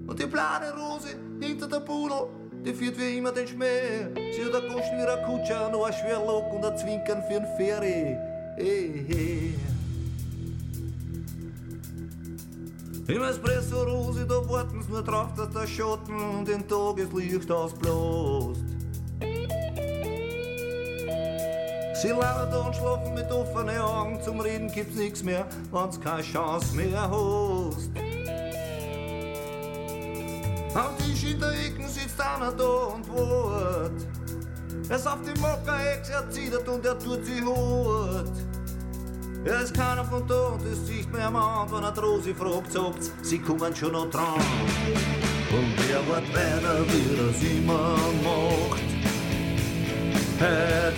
Und 0.05 0.21
die 0.21 0.27
kleine 0.27 0.73
Rose 0.75 1.15
hinter 1.39 1.69
der 1.69 1.79
Pudel, 1.79 2.27
die 2.65 2.73
führt 2.73 2.99
wie 2.99 3.19
immer 3.19 3.31
den 3.31 3.47
Schmäh. 3.47 4.09
Sie 4.33 4.43
hat 4.43 4.61
ein 4.61 4.67
Goschen 4.67 4.97
wie 4.97 5.07
ein 5.07 5.25
Kutscher, 5.25 5.69
noch 5.69 5.85
ein 5.85 5.93
Schwerlock 5.93 6.53
und 6.53 6.65
ein 6.65 6.77
Zwinkern 6.77 7.23
für 7.23 7.37
ein 7.37 7.47
Ferry. 7.55 8.17
Hey, 8.57 9.05
hey. 9.07 9.76
Im 13.07 13.23
Espresso 13.23 13.83
Rose, 13.83 14.25
da 14.27 14.35
warten 14.49 14.81
sie 14.81 14.91
nur 14.91 15.01
drauf, 15.01 15.29
dass 15.37 15.49
der 15.51 15.65
Schatten 15.65 16.43
den 16.43 16.67
Tageslicht 16.67 17.49
ausbläst. 17.49 18.65
Sie 22.01 22.09
lauern 22.09 22.51
da 22.51 22.65
und 22.65 22.75
schlafen 22.75 23.13
mit 23.13 23.31
offenen 23.31 23.79
Augen, 23.79 24.21
zum 24.21 24.41
Reden 24.41 24.69
gibt's 24.69 24.97
nix 24.97 25.23
mehr, 25.23 25.47
wenn's 25.71 25.99
keine 26.01 26.21
Chance 26.21 26.75
mehr 26.75 27.09
hast. 27.09 27.89
Am 30.75 30.97
Tisch 30.97 31.31
in 31.31 31.39
der 31.39 31.51
Ecke 31.51 31.87
sitzt 31.87 32.19
einer 32.19 32.51
da 32.51 32.93
und 32.93 33.07
wart. 33.09 34.01
Ist 34.89 35.07
auf 35.07 35.19
die 35.21 35.39
Mockerex, 35.39 36.09
er 36.09 36.29
zittert 36.29 36.67
und 36.67 36.85
er 36.85 36.99
tut 36.99 37.25
sie 37.25 37.41
hart. 37.41 38.46
Ist 39.47 39.73
keiner 39.73 40.03
von 40.03 40.27
das 40.27 40.87
sieht 40.87 41.09
mir 41.13 41.23
am 41.23 41.37
an, 41.37 41.71
wenn 41.71 41.81
er 41.81 41.97
Rosi 41.97 42.33
fragt, 42.33 42.69
sagt's, 42.69 43.13
sie 43.21 43.39
kommen 43.39 43.73
schon 43.73 43.93
noch 43.93 44.09
dran. 44.09 44.41
Und 45.51 45.73
wer 45.77 46.05
wird 46.05 46.35
weiter, 46.35 46.83
wie 46.89 47.15
er 47.15 47.29
es 47.29 47.41
immer 47.41 47.95
macht. 48.25 48.83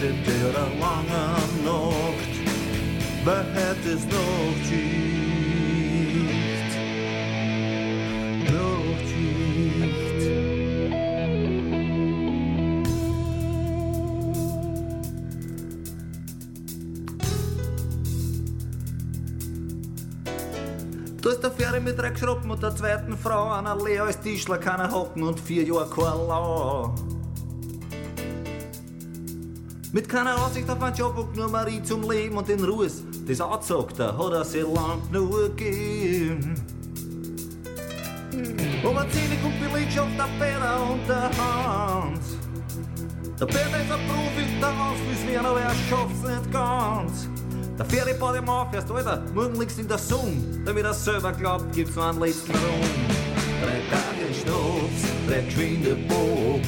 In 0.02 0.24
der 0.26 0.54
langen 0.80 1.64
Nacht, 1.64 2.34
wer 3.24 3.46
hätte 3.54 3.90
es 3.94 4.06
noch 4.06 5.09
Ist 21.40 21.44
der 21.44 21.52
Ferry 21.52 21.80
mit 21.80 21.98
drei 21.98 22.10
Geschruppen 22.10 22.52
und 22.52 22.62
der 22.62 22.76
zweiten 22.76 23.18
Frau, 23.18 23.54
einer 23.54 23.74
leer 23.82 24.04
als 24.04 24.20
Tischler, 24.20 24.58
keiner 24.58 24.92
hocken 24.92 25.24
und 25.24 25.40
vier 25.40 25.64
Jahre 25.64 25.90
kein 25.90 26.28
Lau. 26.28 26.94
Mit 29.94 30.10
keiner 30.10 30.36
Aussicht 30.36 30.70
auf 30.70 30.84
einen 30.84 30.94
Job 30.98 31.18
und 31.18 31.34
nur 31.38 31.48
Marie 31.48 31.82
zum 31.82 32.12
Leben 32.12 32.36
und 32.36 32.46
den 32.46 32.62
Ruhes. 32.62 33.04
Das 33.26 33.40
Anzugte 33.40 34.18
hat 34.18 34.34
er 34.34 34.44
sich 34.44 34.64
lang 34.64 35.02
nur 35.14 35.56
gegeben. 35.56 36.56
Um 38.84 38.98
ein 38.98 39.10
Zinnig 39.10 39.40
und 39.42 39.60
Belegschaft 39.62 40.12
der 40.18 40.46
Peter 40.46 40.92
und 40.92 41.08
der 41.08 41.32
Hans. 41.38 42.38
Der 43.40 43.46
Peter 43.46 43.80
ist 43.80 43.92
ein 43.94 44.08
Profi, 44.10 44.60
der 44.60 44.70
Ausfluss 44.72 45.26
werden, 45.26 45.46
aber 45.46 45.62
er 45.62 45.76
schafft's 45.90 46.22
nicht 46.22 46.52
ganz. 46.52 47.30
Der 47.80 47.86
Ferry 47.86 48.14
baut 48.14 48.36
ihm 48.36 48.50
auf, 48.50 48.74
erst 48.74 48.92
Alter, 48.92 49.24
morgen 49.34 49.58
liegst 49.58 49.80
in 49.80 49.88
der 49.88 49.98
Sonne. 49.98 50.36
Damit 50.66 50.84
er 50.84 50.94
selber 50.94 51.32
glaubt, 51.32 51.72
gibt's 51.74 51.96
noch 51.96 52.10
einen 52.10 52.20
letzten 52.20 52.52
Rum. 52.52 52.82
Drei 53.62 53.80
Tage 53.90 54.34
Schnaps, 54.34 55.02
drei 55.30 55.42
geschwinde 55.44 55.96
Bock. 56.10 56.62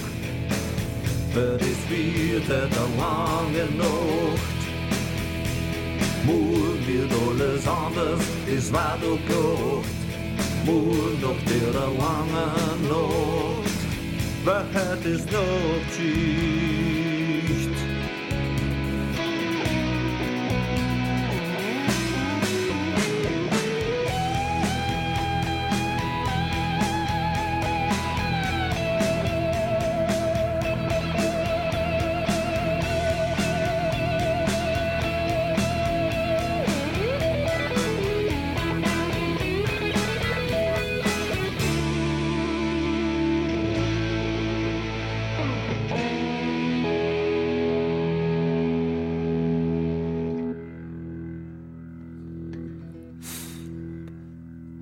Für 1.34 1.58
das 1.58 1.89
wird 1.89 2.50
eine 2.50 2.69
lange 2.97 3.65
Nacht. 3.78 4.62
Morgen 6.24 6.88
wird 6.88 7.12
alles 7.12 7.67
anders, 7.67 8.21
das 8.50 8.71
war 8.71 8.97
doch 9.02 9.19
gedacht. 9.28 9.89
Morgen 10.65 11.19
nach 11.21 11.41
der 11.52 11.74
langen 11.74 12.88
Nacht, 12.88 13.80
wer 14.45 14.63
hat 14.74 15.06
es 15.06 15.26
noch 15.26 16.71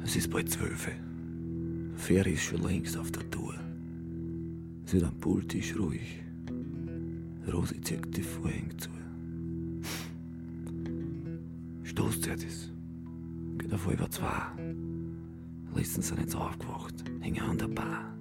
Es 0.09 0.15
ist 0.15 0.31
bald 0.31 0.49
zwölf. 0.49 0.89
Ferry 1.95 2.31
ist 2.33 2.41
schon 2.41 2.63
längst 2.63 2.97
auf 2.97 3.11
der 3.11 3.29
Tour. 3.29 3.53
Sie 4.85 4.93
wird 4.93 5.03
am 5.03 5.15
Pooltisch 5.19 5.77
ruhig. 5.77 6.23
Rosi 7.53 7.79
zieht 7.81 8.17
die 8.17 8.23
Vorhänge 8.23 8.75
zu. 8.77 8.89
Stoßzeit 11.83 12.43
ist. 12.43 12.71
Geht 13.59 13.71
auf 13.71 13.85
halb 13.85 14.11
zwei. 14.11 14.41
Letztens 15.75 16.07
sind 16.07 16.21
jetzt 16.21 16.35
aufgewacht. 16.35 16.95
Hängen 17.19 17.43
an 17.43 17.59
der 17.59 17.67
Bar. 17.67 18.11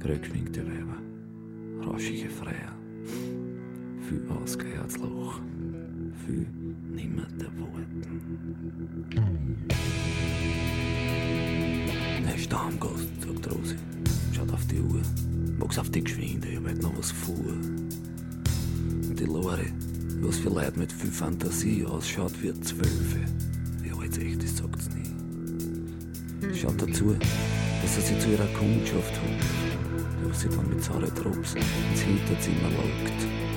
Gröckschminkte 0.00 0.66
Weiber. 0.66 1.00
Rauschige 1.86 2.28
Freier. 2.28 2.76
Viel 4.06 4.28
ausgeherztes 4.28 5.00
Loch. 5.00 5.40
Nimmer 6.26 7.26
der 7.38 7.48
Worten. 7.58 8.02
Er 12.26 12.34
ist 12.34 12.50
da 12.50 12.66
am 12.66 12.80
Gast, 12.80 13.08
sagt 13.20 13.52
Rosi. 13.52 13.76
Schaut 14.32 14.50
auf 14.52 14.66
die 14.66 14.80
Uhr. 14.80 15.02
Mag's 15.58 15.78
auf 15.78 15.90
die 15.90 16.02
Geschwinde, 16.02 16.48
ich 16.48 16.58
heute 16.58 16.80
noch 16.80 16.96
was 16.96 17.12
vor. 17.12 17.34
Und 17.34 19.20
die 19.20 19.24
Lore, 19.24 19.66
was 20.20 20.38
für 20.38 20.48
Leute 20.48 20.78
mit 20.78 20.92
viel 20.92 21.10
Fantasie 21.10 21.84
ausschaut 21.84 22.32
eine 22.42 22.58
Zwölfe. 22.60 23.20
Wie 23.82 23.92
alt 23.92 24.18
echt 24.18 24.42
ist, 24.42 24.56
sagt's 24.56 24.88
nie. 24.94 26.54
Schaut 26.54 26.80
dazu, 26.80 27.16
dass 27.82 27.96
er 27.96 28.02
sie 28.02 28.18
zu 28.18 28.30
ihrer 28.30 28.48
Kundschaft 28.58 29.12
holt. 29.20 30.28
Dass 30.28 30.40
sie 30.40 30.48
dann 30.48 30.68
mit 30.70 30.82
saure 30.82 31.10
Drops 31.10 31.54
ins 31.54 32.00
Hinterzimmer 32.00 32.70
lockt. 32.70 33.53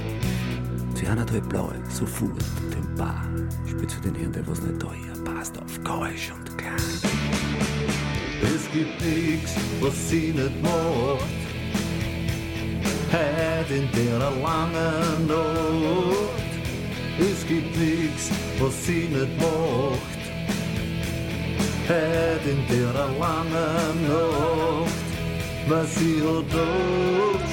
Sie 0.98 1.06
eineinhalb 1.06 1.48
Blaue, 1.48 1.76
sofort, 1.90 2.44
den 2.74 2.96
Bar. 2.96 3.24
Spielt 3.68 3.92
für 3.92 4.02
den 4.02 4.16
Herrn, 4.16 4.32
der 4.32 4.48
was 4.48 4.60
nicht 4.62 4.82
ist. 4.82 5.24
Passt 5.24 5.56
auf, 5.60 5.84
keusch 5.84 6.32
und 6.32 6.58
klein. 6.58 6.74
Es 8.42 8.72
gibt 8.74 9.00
nix, 9.02 9.54
was 9.80 10.10
sie 10.10 10.34
nicht 10.34 10.64
macht. 10.64 11.22
Heute 13.12 13.74
in 13.76 13.92
der 13.92 14.18
langen 14.18 15.28
Nacht. 15.28 16.50
Es 17.20 17.48
gibt 17.48 17.78
nix, 17.78 18.32
was 18.60 18.86
sie 18.88 19.08
nicht 19.08 19.38
macht. 19.40 20.22
Heute 21.88 22.50
in 22.50 22.68
der 22.76 22.94
langen 23.20 24.08
Nacht. 24.08 24.92
Was 25.70 25.94
sie 25.94 26.24
hat 26.24 26.52
Schicht. 26.52 27.47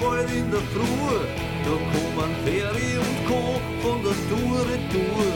Bald 0.00 0.30
in 0.30 0.50
der 0.50 0.64
Früh. 0.72 1.20
Da 1.64 1.74
kommen 1.92 2.32
Ferry 2.44 2.92
und 2.98 3.18
Co. 3.28 3.60
von 3.82 4.02
der 4.02 4.16
Tour 4.28 4.64
Tour. 4.92 5.32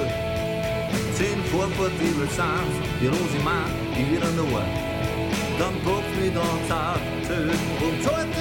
Zehn 1.14 1.40
Vorportivel 1.50 2.28
sind's, 2.38 2.76
die 3.00 3.06
Rosi 3.06 3.40
meint, 3.44 3.74
die 3.94 4.04
wieder 4.12 4.30
nur. 4.32 4.62
Dann 5.58 5.74
kommt 5.84 6.10
mit 6.20 6.36
ans 6.36 6.70
Zelt 7.26 7.62
und 7.86 8.02
zahlt 8.02 8.31